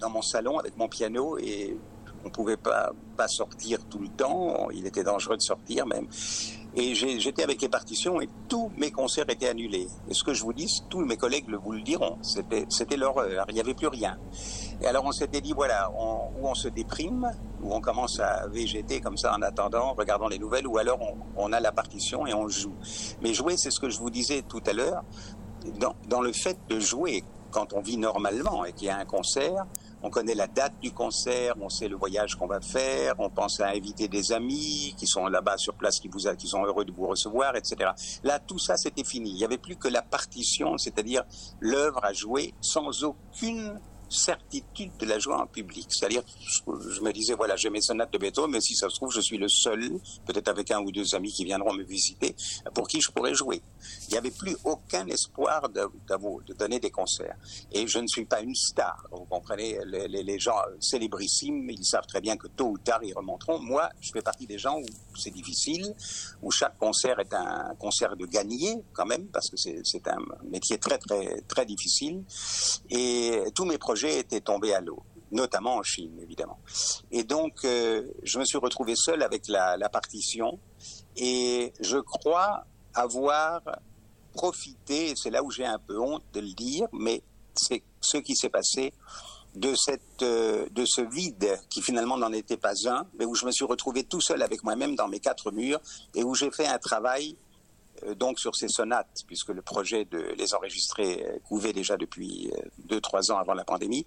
dans 0.00 0.10
mon 0.10 0.22
salon 0.22 0.58
avec 0.58 0.76
mon 0.76 0.88
piano 0.88 1.38
et 1.38 1.76
on 2.24 2.30
pouvait 2.30 2.56
pas, 2.56 2.92
pas 3.16 3.28
sortir 3.28 3.78
tout 3.88 3.98
le 3.98 4.08
temps, 4.08 4.68
il 4.70 4.86
était 4.86 5.04
dangereux 5.04 5.36
de 5.36 5.42
sortir 5.42 5.86
même. 5.86 6.06
Et 6.76 6.94
j'étais 6.94 7.42
avec 7.42 7.60
les 7.62 7.68
partitions 7.68 8.20
et 8.20 8.28
tous 8.48 8.70
mes 8.76 8.92
concerts 8.92 9.28
étaient 9.28 9.48
annulés. 9.48 9.88
Et 10.08 10.14
ce 10.14 10.22
que 10.22 10.32
je 10.32 10.44
vous 10.44 10.52
dis, 10.52 10.82
tous 10.88 11.04
mes 11.04 11.16
collègues 11.16 11.46
vous 11.50 11.72
le 11.72 11.82
diront, 11.82 12.18
c'était 12.22 12.96
l'horreur, 12.96 13.46
il 13.48 13.54
n'y 13.54 13.60
avait 13.60 13.74
plus 13.74 13.88
rien. 13.88 14.18
Et 14.80 14.86
alors 14.86 15.04
on 15.04 15.12
s'était 15.12 15.40
dit, 15.40 15.52
voilà, 15.52 15.90
on, 15.96 16.30
où 16.40 16.48
on 16.48 16.54
se 16.54 16.68
déprime, 16.68 17.30
où 17.62 17.74
on 17.74 17.80
commence 17.80 18.20
à 18.20 18.46
végéter 18.46 19.00
comme 19.00 19.16
ça 19.16 19.34
en 19.34 19.42
attendant, 19.42 19.94
regardant 19.94 20.28
les 20.28 20.38
nouvelles, 20.38 20.66
ou 20.66 20.78
alors 20.78 21.00
on, 21.36 21.52
a 21.52 21.60
la 21.60 21.72
partition 21.72 22.26
et 22.26 22.34
on 22.34 22.48
joue. 22.48 22.74
Mais 23.20 23.34
jouer, 23.34 23.56
c'est 23.56 23.70
ce 23.70 23.80
que 23.80 23.90
je 23.90 23.98
vous 23.98 24.10
disais 24.10 24.42
tout 24.42 24.62
à 24.66 24.72
l'heure, 24.72 25.02
dans 26.08 26.20
le 26.20 26.32
fait 26.32 26.56
de 26.68 26.78
jouer 26.78 27.24
quand 27.50 27.72
on 27.72 27.80
vit 27.80 27.96
normalement 27.96 28.64
et 28.64 28.72
qu'il 28.72 28.86
y 28.86 28.90
a 28.90 28.96
un 28.96 29.04
concert, 29.04 29.66
on 30.02 30.10
connaît 30.10 30.34
la 30.34 30.46
date 30.46 30.74
du 30.80 30.92
concert, 30.92 31.54
on 31.60 31.68
sait 31.68 31.88
le 31.88 31.96
voyage 31.96 32.36
qu'on 32.36 32.46
va 32.46 32.60
faire, 32.60 33.14
on 33.18 33.30
pense 33.30 33.60
à 33.60 33.68
inviter 33.68 34.08
des 34.08 34.32
amis 34.32 34.94
qui 34.96 35.06
sont 35.06 35.26
là-bas 35.26 35.56
sur 35.58 35.74
place, 35.74 36.00
qui, 36.00 36.10
sont 36.46 36.64
heureux 36.64 36.84
de 36.84 36.92
vous 36.92 37.06
recevoir, 37.06 37.56
etc. 37.56 37.90
Là, 38.22 38.38
tout 38.38 38.58
ça, 38.58 38.76
c'était 38.76 39.04
fini. 39.04 39.30
Il 39.30 39.36
n'y 39.36 39.44
avait 39.44 39.58
plus 39.58 39.76
que 39.76 39.88
la 39.88 40.02
partition, 40.02 40.78
c'est-à-dire 40.78 41.24
l'œuvre 41.60 42.04
à 42.04 42.12
jouer 42.12 42.54
sans 42.60 43.04
aucune 43.04 43.78
certitude 44.10 44.90
de 44.98 45.06
la 45.06 45.18
joie 45.18 45.40
en 45.40 45.46
public. 45.46 45.86
C'est-à-dire, 45.88 46.22
je 46.66 47.00
me 47.00 47.12
disais, 47.12 47.34
voilà, 47.34 47.56
j'ai 47.56 47.70
mes 47.70 47.80
sonates 47.80 48.12
de 48.12 48.18
Beethoven, 48.18 48.50
mais 48.50 48.60
si 48.60 48.74
ça 48.74 48.90
se 48.90 48.96
trouve, 48.96 49.12
je 49.12 49.20
suis 49.20 49.38
le 49.38 49.48
seul, 49.48 49.88
peut-être 50.26 50.48
avec 50.48 50.70
un 50.70 50.80
ou 50.80 50.90
deux 50.90 51.14
amis 51.14 51.32
qui 51.32 51.44
viendront 51.44 51.72
me 51.72 51.84
visiter, 51.84 52.34
pour 52.74 52.88
qui 52.88 53.00
je 53.00 53.10
pourrais 53.10 53.34
jouer. 53.34 53.62
Il 54.08 54.12
n'y 54.12 54.18
avait 54.18 54.30
plus 54.30 54.56
aucun 54.64 55.06
espoir 55.06 55.68
de, 55.68 55.82
de, 56.08 56.52
donner 56.54 56.80
des 56.80 56.90
concerts. 56.90 57.36
Et 57.72 57.86
je 57.86 57.98
ne 57.98 58.06
suis 58.06 58.24
pas 58.24 58.40
une 58.40 58.54
star, 58.54 59.06
vous 59.12 59.24
comprenez, 59.24 59.78
les, 59.86 60.08
les, 60.08 60.38
gens 60.38 60.56
célébrissimes, 60.80 61.70
ils 61.70 61.84
savent 61.84 62.06
très 62.06 62.20
bien 62.20 62.36
que 62.36 62.48
tôt 62.48 62.70
ou 62.70 62.78
tard, 62.78 63.00
ils 63.02 63.14
remonteront. 63.14 63.60
Moi, 63.60 63.88
je 64.00 64.10
fais 64.12 64.22
partie 64.22 64.46
des 64.46 64.58
gens 64.58 64.78
où 64.78 65.18
c'est 65.18 65.30
difficile, 65.30 65.94
où 66.42 66.50
chaque 66.50 66.76
concert 66.78 67.20
est 67.20 67.32
un 67.32 67.74
concert 67.78 68.16
de 68.16 68.26
gagner, 68.26 68.82
quand 68.92 69.06
même, 69.06 69.26
parce 69.28 69.50
que 69.50 69.56
c'est 69.56 70.08
un 70.08 70.18
métier 70.44 70.78
très, 70.78 70.98
très, 70.98 71.42
très 71.42 71.64
difficile. 71.64 72.24
Et 72.90 73.42
tous 73.54 73.64
mes 73.64 73.78
projets 73.78 73.99
était 74.08 74.40
tombé 74.40 74.74
à 74.74 74.80
l'eau, 74.80 75.02
notamment 75.30 75.76
en 75.76 75.82
Chine, 75.82 76.18
évidemment. 76.20 76.58
Et 77.10 77.24
donc, 77.24 77.64
euh, 77.64 78.06
je 78.22 78.38
me 78.38 78.44
suis 78.44 78.58
retrouvé 78.58 78.94
seul 78.96 79.22
avec 79.22 79.48
la, 79.48 79.88
partition 79.88 80.58
et 81.16 81.72
je 81.80 81.98
crois 81.98 82.64
avoir 82.94 83.60
profité, 84.32 85.14
c'est 85.16 85.30
là 85.30 85.42
où 85.42 85.50
j'ai 85.50 85.64
un 85.64 85.78
peu 85.78 85.98
honte 85.98 86.22
de 86.32 86.40
le 86.40 86.52
dire, 86.52 86.86
mais 86.92 87.22
c'est 87.54 87.82
ce 88.00 88.18
qui 88.18 88.36
s'est 88.36 88.48
passé 88.48 88.92
de 89.56 89.74
cette 89.74 90.22
euh, 90.22 90.68
de 90.70 90.84
ce 90.86 91.00
vide 91.00 91.58
qui 91.68 91.82
finalement 91.82 92.16
n'en 92.16 92.32
était 92.32 92.56
pas 92.56 92.72
un, 92.86 93.06
mais 93.18 93.24
où 93.24 93.34
je 93.34 93.44
me 93.44 93.50
suis 93.50 93.64
retrouvé 93.64 94.04
tout 94.04 94.20
seul 94.20 94.42
avec 94.42 94.62
moi-même 94.62 94.94
dans 94.94 95.08
mes 95.08 95.18
quatre 95.18 95.50
murs 95.50 95.80
et 96.14 96.22
où 96.22 96.36
j'ai 96.36 96.52
fait 96.52 96.68
un 96.68 96.78
travail 96.78 97.36
donc 98.14 98.38
sur 98.38 98.56
ces 98.56 98.68
sonates, 98.68 99.24
puisque 99.26 99.48
le 99.48 99.62
projet 99.62 100.04
de 100.04 100.34
les 100.36 100.54
enregistrer 100.54 101.24
euh, 101.24 101.38
couvait 101.44 101.72
déjà 101.72 101.96
depuis 101.96 102.50
euh, 102.52 102.62
deux, 102.78 103.00
trois 103.00 103.30
ans 103.30 103.38
avant 103.38 103.54
la 103.54 103.64
pandémie, 103.64 104.06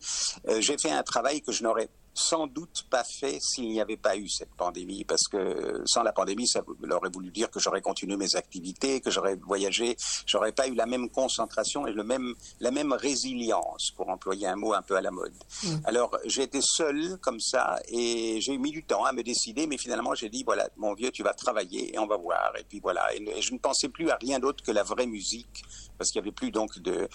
j'ai 0.59 0.77
fait 0.77 0.91
un 0.91 1.03
travail 1.03 1.41
que 1.41 1.51
je 1.51 1.63
n'aurais 1.63 1.89
sans 2.13 2.47
doute 2.47 2.85
pas 2.89 3.03
fait 3.03 3.39
s'il 3.39 3.69
n'y 3.69 3.81
avait 3.81 3.97
pas 3.97 4.15
eu 4.15 4.29
cette 4.29 4.53
pandémie, 4.55 5.03
parce 5.03 5.27
que 5.27 5.81
sans 5.85 6.03
la 6.03 6.13
pandémie, 6.13 6.47
ça 6.47 6.61
aurait 6.91 7.09
voulu 7.09 7.31
dire 7.31 7.49
que 7.49 7.59
j'aurais 7.59 7.81
continué 7.81 8.17
mes 8.17 8.35
activités, 8.35 9.01
que 9.01 9.09
j'aurais 9.09 9.35
voyagé, 9.35 9.95
j'aurais 10.25 10.51
pas 10.51 10.67
eu 10.67 10.75
la 10.75 10.85
même 10.85 11.09
concentration 11.09 11.87
et 11.87 11.91
le 11.91 12.03
même, 12.03 12.35
la 12.59 12.71
même 12.71 12.93
résilience, 12.93 13.91
pour 13.95 14.09
employer 14.09 14.47
un 14.47 14.55
mot 14.55 14.73
un 14.73 14.81
peu 14.81 14.95
à 14.95 15.01
la 15.01 15.11
mode. 15.11 15.33
Mm. 15.63 15.75
Alors, 15.85 16.17
j'ai 16.25 16.43
été 16.43 16.59
seul 16.61 17.17
comme 17.21 17.39
ça 17.39 17.79
et 17.87 18.39
j'ai 18.41 18.57
mis 18.57 18.71
du 18.71 18.83
temps 18.83 19.05
à 19.05 19.11
me 19.11 19.23
décider, 19.23 19.67
mais 19.67 19.77
finalement, 19.77 20.13
j'ai 20.13 20.29
dit, 20.29 20.43
voilà, 20.43 20.69
mon 20.77 20.93
vieux, 20.93 21.11
tu 21.11 21.23
vas 21.23 21.33
travailler 21.33 21.93
et 21.95 21.99
on 21.99 22.07
va 22.07 22.17
voir. 22.17 22.53
Et 22.59 22.63
puis 22.63 22.79
voilà. 22.79 23.13
et 23.15 23.41
je 23.41 23.53
ne 23.53 23.59
pensais 23.59 23.89
plus 23.89 24.09
à 24.09 24.17
rien 24.17 24.39
d'autre 24.39 24.63
que 24.63 24.71
la 24.71 24.83
vraie 24.83 25.07
musique, 25.07 25.63
parce 25.97 26.11
qu'il 26.11 26.21
n'y 26.21 26.27
avait 26.27 26.35
plus 26.35 26.51
donc 26.51 26.79
de, 26.79 27.07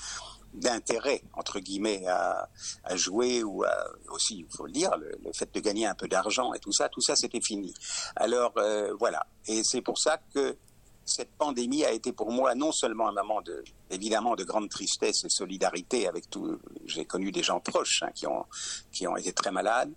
d'intérêt 0.55 1.23
entre 1.35 1.61
guillemets 1.61 2.07
à, 2.07 2.49
à, 2.85 2.97
jouer 2.97 3.43
ou 3.43 3.65
à, 3.65 3.73
aussi 4.11 4.39
il 4.39 4.57
faut 4.57 4.67
le 4.67 4.73
dire 4.73 4.91
le, 4.97 5.33
fait 5.33 5.53
de 5.55 5.61
gagner 5.61 5.87
un 5.87 5.95
peu 5.95 6.09
d'argent 6.09 6.53
et 6.55 6.59
tout 6.59 6.73
ça 6.73 6.89
tout 6.89 7.01
ça 7.01 7.17
c'était 7.17 7.41
fini. 7.41 7.73
Alors 8.17 8.53
euh, 8.57 8.95
voilà. 8.99 9.27
Et 9.47 9.63
c'est 9.65 9.83
pour 9.83 9.99
ça 9.99 10.19
que 10.35 10.57
cette 11.05 11.31
pandémie 11.39 11.85
a 11.85 11.93
été 11.93 12.13
pour 12.13 12.31
moi 12.31 12.55
non 12.55 12.71
seulement 12.71 13.09
un 13.09 13.13
moment 13.13 13.41
de 13.41 13.65
évidemment 13.91 14.37
de 14.37 14.45
grande 14.45 14.69
tristesse 14.69 15.25
et 15.25 15.31
solidarité 15.31 16.07
avec 16.07 16.29
tout 16.29 16.59
j'ai 16.85 17.05
connu 17.05 17.33
des 17.33 17.43
gens 17.43 17.61
proches 17.61 18.03
hein, 18.03 18.11
qui 18.15 18.27
ont 18.27 18.45
qui 18.93 19.07
ont 19.07 19.17
été 19.17 19.33
très 19.33 19.51
malades 19.51 19.93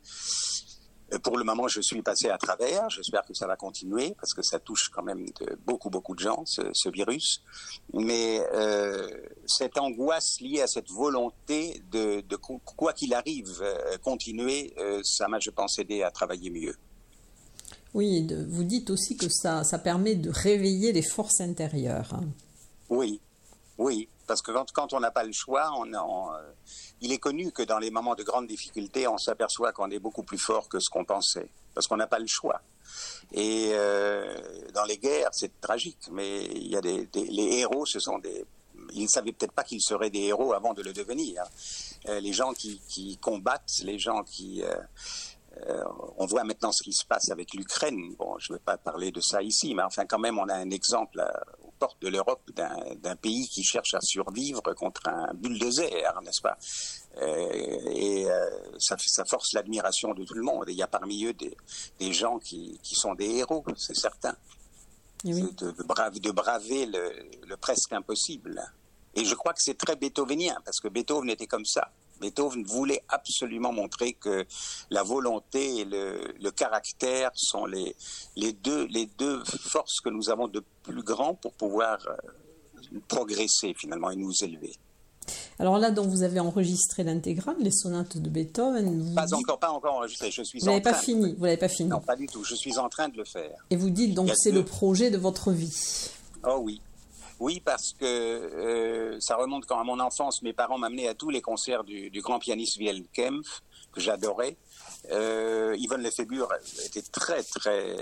pour 1.20 1.38
le 1.38 1.44
moment, 1.44 1.68
je 1.68 1.82
suis 1.82 2.02
passé 2.02 2.30
à 2.30 2.38
travers. 2.38 2.90
J'espère 2.90 3.24
que 3.26 3.34
ça 3.34 3.48
va 3.48 3.56
continuer 3.56 4.16
parce 4.20 4.34
que 4.34 4.42
ça 4.42 4.60
touche 4.60 4.90
quand 4.90 5.04
même 5.04 5.26
de 5.26 5.58
beaucoup, 5.66 5.90
beaucoup 5.90 6.16
de 6.16 6.20
gens, 6.20 6.44
ce, 6.46 6.90
virus. 6.90 7.44
Mais 7.94 8.42
euh, 8.54 9.08
cette 9.46 9.78
angoisse 9.78 10.40
liée 10.42 10.62
à 10.62 10.68
cette 10.68 10.90
volonté 10.90 11.82
de, 11.92 12.24
quoi 12.38 12.94
qu'il 12.94 13.14
arrive, 13.14 13.62
euh, 13.62 13.98
continuer, 14.04 14.74
ça 15.04 15.28
m'a, 15.28 15.40
je 15.40 15.50
pense, 15.50 15.80
aidé 15.80 16.04
à 16.04 16.12
travailler 16.12 16.50
mieux. 16.50 16.76
Oui, 17.94 18.26
vous 18.48 18.64
dites 18.64 18.90
aussi 18.90 19.18
que 19.18 19.28
ça, 19.28 19.64
ça 19.64 19.78
permet 19.78 20.16
de 20.16 20.30
réveiller 20.30 20.94
les 20.94 21.02
forces 21.02 21.42
intérieures. 21.42 22.14
Hein. 22.14 22.30
Oui, 22.90 23.20
oui, 23.78 24.08
parce 24.32 24.42
que 24.42 24.54
quand, 24.72 24.94
on 24.94 25.02
n'a 25.02 25.12
pas 25.12 25.26
le 25.26 25.34
choix, 25.34 25.74
on, 25.78 25.92
il 27.02 27.12
est 27.12 27.18
connu 27.18 27.52
que 27.52 27.64
dans 27.64 27.80
les 27.80 27.92
moments 27.92 28.16
de 28.16 28.24
grande 28.24 28.48
difficulté, 28.48 29.06
on 29.06 29.18
s'aperçoit 29.18 29.74
qu'on 29.74 29.92
est 29.92 30.00
beaucoup 30.00 30.24
plus 30.24 30.38
fort 30.38 30.70
que 30.70 30.80
ce 30.80 30.90
qu'on 30.90 31.04
pensait, 31.04 31.50
parce 31.74 31.86
qu'on 31.86 31.98
n'a 31.98 32.08
pas 32.08 32.20
le 32.20 32.28
choix. 32.28 32.62
Et 33.34 33.72
euh, 33.74 34.34
dans 34.74 34.86
les 34.86 34.98
guerres, 34.98 35.32
c'est 35.34 35.60
tragique, 35.60 36.08
mais 36.14 36.46
il 36.46 36.68
y 36.68 36.78
a 36.78 36.80
les 36.80 37.58
héros, 37.60 37.86
ce 37.86 38.00
sont 38.00 38.20
des, 38.20 38.46
ils 38.94 39.04
ne 39.04 39.10
savaient 39.10 39.34
peut-être 39.34 39.52
pas 39.52 39.66
qu'ils 39.66 39.82
seraient 39.82 40.10
des 40.10 40.22
héros 40.22 40.54
avant 40.54 40.74
de 40.74 40.82
le 40.82 40.94
devenir. 40.94 41.44
les 42.08 42.32
gens 42.32 42.54
qui, 42.54 43.18
combattent, 43.22 43.82
les 43.84 44.00
gens 44.00 44.24
qui 44.24 44.64
euh, 45.68 45.84
on 46.18 46.26
voit 46.26 46.44
maintenant 46.44 46.72
ce 46.72 46.84
qui 46.84 46.94
se 46.94 47.06
passe 47.06 47.30
avec 47.30 47.54
l'Ukraine. 47.54 48.16
Bon, 48.18 48.38
je 48.40 48.54
ne 48.54 48.58
vais 48.58 48.64
pas 48.64 48.78
parler 48.78 49.12
de 49.12 49.20
ça 49.20 49.42
ici, 49.42 49.76
mais 49.76 49.84
enfin, 49.84 50.06
quand 50.06 50.20
même, 50.20 50.40
on 50.40 50.48
a 50.48 50.56
un 50.56 50.70
exemple 50.70 51.20
euh, 51.20 51.30
portes 51.82 52.02
de 52.02 52.10
l'Europe 52.16 52.44
d'un 52.56 53.16
pays 53.16 53.48
qui 53.48 53.64
cherche 53.64 53.94
à 53.96 54.02
survivre 54.02 54.62
contre 54.76 55.08
un 55.08 55.34
bulldozer, 55.34 55.92
n'est-ce 56.24 56.42
pas? 56.42 56.58
Euh, 57.18 58.06
Et 58.06 58.28
ça, 58.78 58.96
ça, 58.98 59.26
force 59.26 59.54
l'admiration 59.54 60.14
de 60.14 60.24
tout 60.24 60.36
le 60.36 60.44
monde. 60.44 60.70
Et 60.70 60.74
il 60.74 60.78
y 60.78 60.84
a 60.84 60.88
parmi 60.88 61.26
eux 61.26 61.34
des, 61.34 62.14
gens 62.14 62.38
qui, 62.40 62.80
sont 62.84 63.16
des 63.16 63.30
héros, 63.40 63.64
c'est 63.76 63.98
certain. 63.98 64.36
De, 65.24 65.72
de, 66.28 66.32
braver 66.32 66.86
le 66.86 67.56
presque 67.58 67.94
impossible. 67.94 68.62
Et 69.16 69.26
je 69.26 69.36
crois 69.36 69.54
que 69.54 69.62
c'est 69.62 69.78
très 69.78 69.96
beethovenien, 69.96 70.56
parce 70.64 70.80
que 70.80 70.88
Beethoven 70.88 71.30
était 71.30 71.48
comme 71.48 71.66
ça. 71.66 71.92
Beethoven 72.22 72.64
voulait 72.64 73.04
absolument 73.10 73.74
montrer 73.74 74.14
que 74.14 74.46
la 74.90 75.04
volonté 75.04 75.80
et 75.80 75.86
le, 75.86 76.52
caractère 76.52 77.32
sont 77.34 77.66
les, 77.66 77.96
les, 78.36 78.54
deux, 78.54 78.86
les 78.88 79.08
deux 79.18 79.44
forces 79.46 80.00
que 80.02 80.10
nous 80.10 80.30
avons 80.30 80.48
de 80.48 80.64
plus 80.84 81.04
grand 81.04 81.34
pour 81.34 81.54
pouvoir 81.54 81.98
euh, 82.08 83.00
progresser 83.08 83.74
finalement 83.78 84.12
et 84.12 84.16
nous 84.16 84.34
élever. 84.44 84.74
Alors 85.60 85.78
là, 85.78 85.92
donc 85.92 86.08
vous 86.08 86.24
avez 86.24 86.40
enregistré 86.40 87.04
l'intégrale, 87.04 87.56
les 87.60 87.72
sonates 87.72 88.18
de 88.18 88.30
Beethoven. 88.30 89.14
Pas 89.14 89.34
encore, 89.34 89.60
pas 89.60 89.70
encore 89.70 89.96
enregistré. 89.96 90.32
Je 90.32 90.42
suis. 90.44 90.60
Vous 90.60 90.66
n'avez 90.66 90.82
pas 90.82 90.94
fini. 90.94 91.36
Vous 91.38 91.46
l'avez 91.46 91.58
pas 91.58 91.68
fini. 91.68 91.90
Non, 91.90 92.00
pas 92.00 92.16
du 92.16 92.28
tout. 92.28 92.44
Je 92.44 92.56
suis 92.56 92.78
en 92.78 92.90
train 92.90 93.10
de 93.10 93.18
le 93.18 93.26
faire. 93.26 93.64
Et 93.70 93.76
vous 93.76 93.90
dites 93.90 94.14
donc 94.14 94.32
c'est 94.36 94.52
le 94.52 94.66
projet 94.66 95.12
de 95.12 95.18
votre 95.18 95.52
vie. 95.52 96.10
Oh 96.44 96.60
oui. 96.64 96.82
Oui, 97.42 97.60
parce 97.60 97.94
que 97.94 98.06
euh, 98.06 99.20
ça 99.20 99.36
remonte 99.36 99.66
quand 99.66 99.80
à 99.80 99.84
mon 99.84 100.00
enfance. 100.00 100.44
Mes 100.44 100.54
parents 100.54 100.78
m'amenaient 100.78 101.08
à 101.08 101.16
tous 101.16 101.32
les 101.32 101.42
concerts 101.42 101.84
du, 101.84 102.22
grand 102.22 102.38
pianiste 102.38 102.78
Wilhelm 102.78 103.08
Kempf, 103.12 103.64
que 103.92 104.00
j'adorais. 104.00 104.58
Euh, 105.10 105.76
Yvonne 105.80 106.04
Lefébure 106.04 106.54
était 106.86 107.02
très, 107.02 107.42
très 107.42 107.96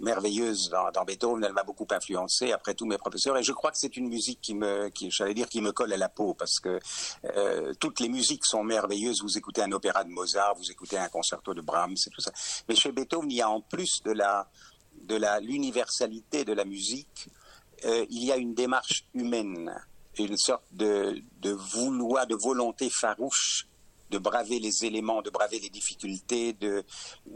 merveilleuse 0.00 0.68
dans, 0.68 1.04
Beethoven. 1.04 1.44
Elle 1.44 1.52
m'a 1.52 1.62
beaucoup 1.62 1.86
influencé 1.88 2.50
après 2.50 2.74
tous 2.74 2.86
mes 2.86 2.98
professeurs. 2.98 3.36
Et 3.36 3.44
je 3.44 3.52
crois 3.52 3.70
que 3.70 3.78
c'est 3.78 3.96
une 3.96 4.08
musique 4.08 4.40
qui 4.40 4.56
me, 4.56 4.90
j'allais 5.10 5.34
dire, 5.34 5.48
qui 5.48 5.60
me 5.60 5.70
colle 5.70 5.92
à 5.92 5.96
la 5.96 6.08
peau 6.08 6.34
parce 6.34 6.58
que 6.58 6.80
euh, 7.36 7.72
toutes 7.78 8.00
les 8.00 8.08
musiques 8.08 8.44
sont 8.44 8.64
merveilleuses. 8.64 9.22
Vous 9.22 9.38
écoutez 9.38 9.62
un 9.62 9.70
opéra 9.70 10.02
de 10.02 10.10
Mozart, 10.10 10.56
vous 10.56 10.72
écoutez 10.72 10.98
un 10.98 11.08
concerto 11.08 11.54
de 11.54 11.60
Brahms, 11.60 11.96
c'est 11.96 12.10
tout 12.10 12.20
ça. 12.20 12.32
Mais 12.68 12.74
chez 12.74 12.90
Beethoven, 12.90 13.30
il 13.30 13.36
y 13.36 13.42
a 13.42 13.48
en 13.48 13.60
plus 13.60 14.02
de 14.02 14.10
la, 14.10 14.50
de 15.02 15.14
la, 15.14 15.38
l'universalité 15.38 16.44
de 16.44 16.52
la 16.52 16.64
musique, 16.64 17.28
euh, 17.84 18.06
il 18.10 18.24
y 18.24 18.32
a 18.32 18.36
une 18.36 18.54
démarche 18.54 19.04
humaine, 19.14 19.74
une 20.18 20.36
sorte 20.36 20.64
de, 20.72 21.22
vouloir, 21.42 22.26
de 22.26 22.36
volonté 22.36 22.90
farouche 22.90 23.66
de 24.10 24.18
braver 24.18 24.60
les 24.60 24.84
éléments, 24.84 25.22
de 25.22 25.30
braver 25.30 25.58
les 25.58 25.70
difficultés, 25.70 26.54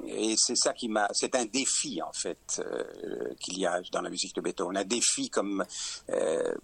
et 0.07 0.35
c'est 0.37 0.55
ça 0.55 0.73
qui 0.75 0.89
m'a, 0.89 1.09
c'est 1.13 1.35
un 1.35 1.47
défi 1.47 2.01
en 2.03 2.13
fait 2.13 2.61
euh, 2.61 3.35
qu'il 3.41 3.59
y 3.59 3.67
a 3.67 3.81
dans 3.91 4.03
la 4.03 4.11
musique 4.11 4.35
de 4.37 4.41
Beethoven, 4.41 4.77
un 4.77 4.85
défi 4.85 5.29
comme, 5.29 5.65
euh, 6.11 6.55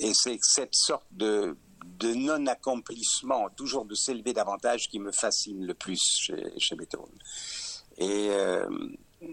et 0.00 0.12
c'est 0.14 0.38
cette 0.40 0.74
sorte 0.74 1.06
de, 1.12 1.56
de 1.98 2.14
non-accomplissement, 2.14 3.48
toujours 3.50 3.84
de 3.84 3.94
s'élever 3.94 4.32
davantage, 4.32 4.88
qui 4.90 4.98
me 4.98 5.12
fascine 5.12 5.64
le 5.64 5.74
plus 5.74 6.00
chez, 6.02 6.52
chez 6.58 6.74
Beethoven. 6.74 7.14
Et 7.98 8.30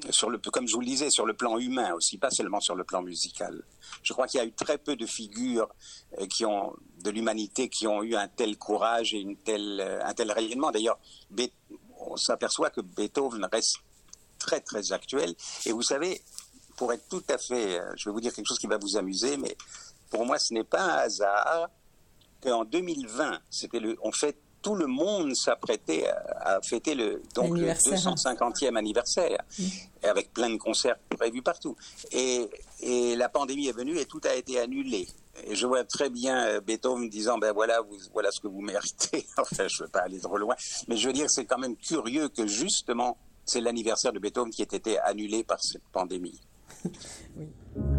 sur 0.09 0.29
le, 0.29 0.37
comme 0.37 0.67
je 0.67 0.73
vous 0.73 0.81
le 0.81 0.85
disais, 0.85 1.09
sur 1.09 1.25
le 1.25 1.33
plan 1.33 1.57
humain 1.57 1.93
aussi, 1.93 2.17
pas 2.17 2.31
seulement 2.31 2.59
sur 2.59 2.75
le 2.75 2.83
plan 2.83 3.01
musical. 3.01 3.63
Je 4.03 4.13
crois 4.13 4.27
qu'il 4.27 4.39
y 4.39 4.43
a 4.43 4.45
eu 4.45 4.53
très 4.53 4.77
peu 4.77 4.95
de 4.95 5.05
figures 5.05 5.69
euh, 6.19 6.25
qui 6.27 6.45
ont, 6.45 6.75
de 7.03 7.09
l'humanité 7.09 7.69
qui 7.69 7.87
ont 7.87 8.03
eu 8.03 8.15
un 8.15 8.27
tel 8.27 8.57
courage 8.57 9.13
et 9.13 9.19
une 9.19 9.37
telle, 9.37 9.79
euh, 9.79 10.05
un 10.05 10.13
tel 10.13 10.31
rayonnement. 10.31 10.71
D'ailleurs, 10.71 10.99
on 11.99 12.17
s'aperçoit 12.17 12.69
que 12.69 12.81
Beethoven 12.81 13.47
reste 13.51 13.77
très 14.39 14.59
très 14.59 14.91
actuel. 14.91 15.35
Et 15.65 15.71
vous 15.71 15.83
savez, 15.83 16.21
pour 16.77 16.91
être 16.93 17.07
tout 17.09 17.23
à 17.29 17.37
fait, 17.37 17.79
euh, 17.79 17.93
je 17.95 18.09
vais 18.09 18.13
vous 18.13 18.21
dire 18.21 18.33
quelque 18.33 18.47
chose 18.47 18.59
qui 18.59 18.67
va 18.67 18.77
vous 18.77 18.97
amuser, 18.97 19.37
mais 19.37 19.55
pour 20.09 20.25
moi, 20.25 20.39
ce 20.39 20.53
n'est 20.53 20.63
pas 20.63 20.81
un 20.81 20.97
hasard 20.97 21.69
qu'en 22.41 22.65
2020, 22.65 23.39
c'était 23.49 23.79
le, 23.79 23.97
on 24.01 24.11
fête 24.11 24.41
tout 24.61 24.75
le 24.75 24.87
monde 24.87 25.35
s'apprêtait 25.35 26.07
à, 26.39 26.59
fêter 26.61 26.95
le, 26.95 27.21
donc 27.35 27.57
le 27.57 27.67
250e 27.67 28.75
anniversaire, 28.75 29.37
avec 30.03 30.33
plein 30.33 30.49
de 30.49 30.57
concerts 30.57 30.97
prévus 31.09 31.41
partout. 31.41 31.75
Et, 32.11 32.49
et, 32.81 33.15
la 33.15 33.29
pandémie 33.29 33.67
est 33.67 33.75
venue 33.75 33.97
et 33.97 34.05
tout 34.05 34.21
a 34.23 34.35
été 34.35 34.59
annulé. 34.59 35.07
Et 35.45 35.55
je 35.55 35.65
vois 35.65 35.83
très 35.83 36.09
bien 36.09 36.45
euh, 36.45 36.61
Beethoven 36.61 37.09
disant, 37.09 37.37
ben 37.37 37.53
voilà, 37.53 37.81
vous, 37.81 37.97
voilà 38.13 38.31
ce 38.31 38.39
que 38.39 38.47
vous 38.47 38.61
méritez. 38.61 39.25
enfin, 39.37 39.67
je 39.67 39.81
ne 39.81 39.85
veux 39.85 39.91
pas 39.91 40.01
aller 40.01 40.19
trop 40.19 40.37
loin, 40.37 40.55
mais 40.87 40.97
je 40.97 41.07
veux 41.07 41.13
dire, 41.13 41.29
c'est 41.29 41.45
quand 41.45 41.59
même 41.59 41.77
curieux 41.77 42.29
que 42.29 42.45
justement, 42.47 43.17
c'est 43.45 43.61
l'anniversaire 43.61 44.13
de 44.13 44.19
Beethoven 44.19 44.51
qui 44.51 44.61
ait 44.61 44.67
été 44.71 44.99
annulé 44.99 45.43
par 45.43 45.61
cette 45.63 45.83
pandémie. 45.91 46.39
oui. 47.37 47.90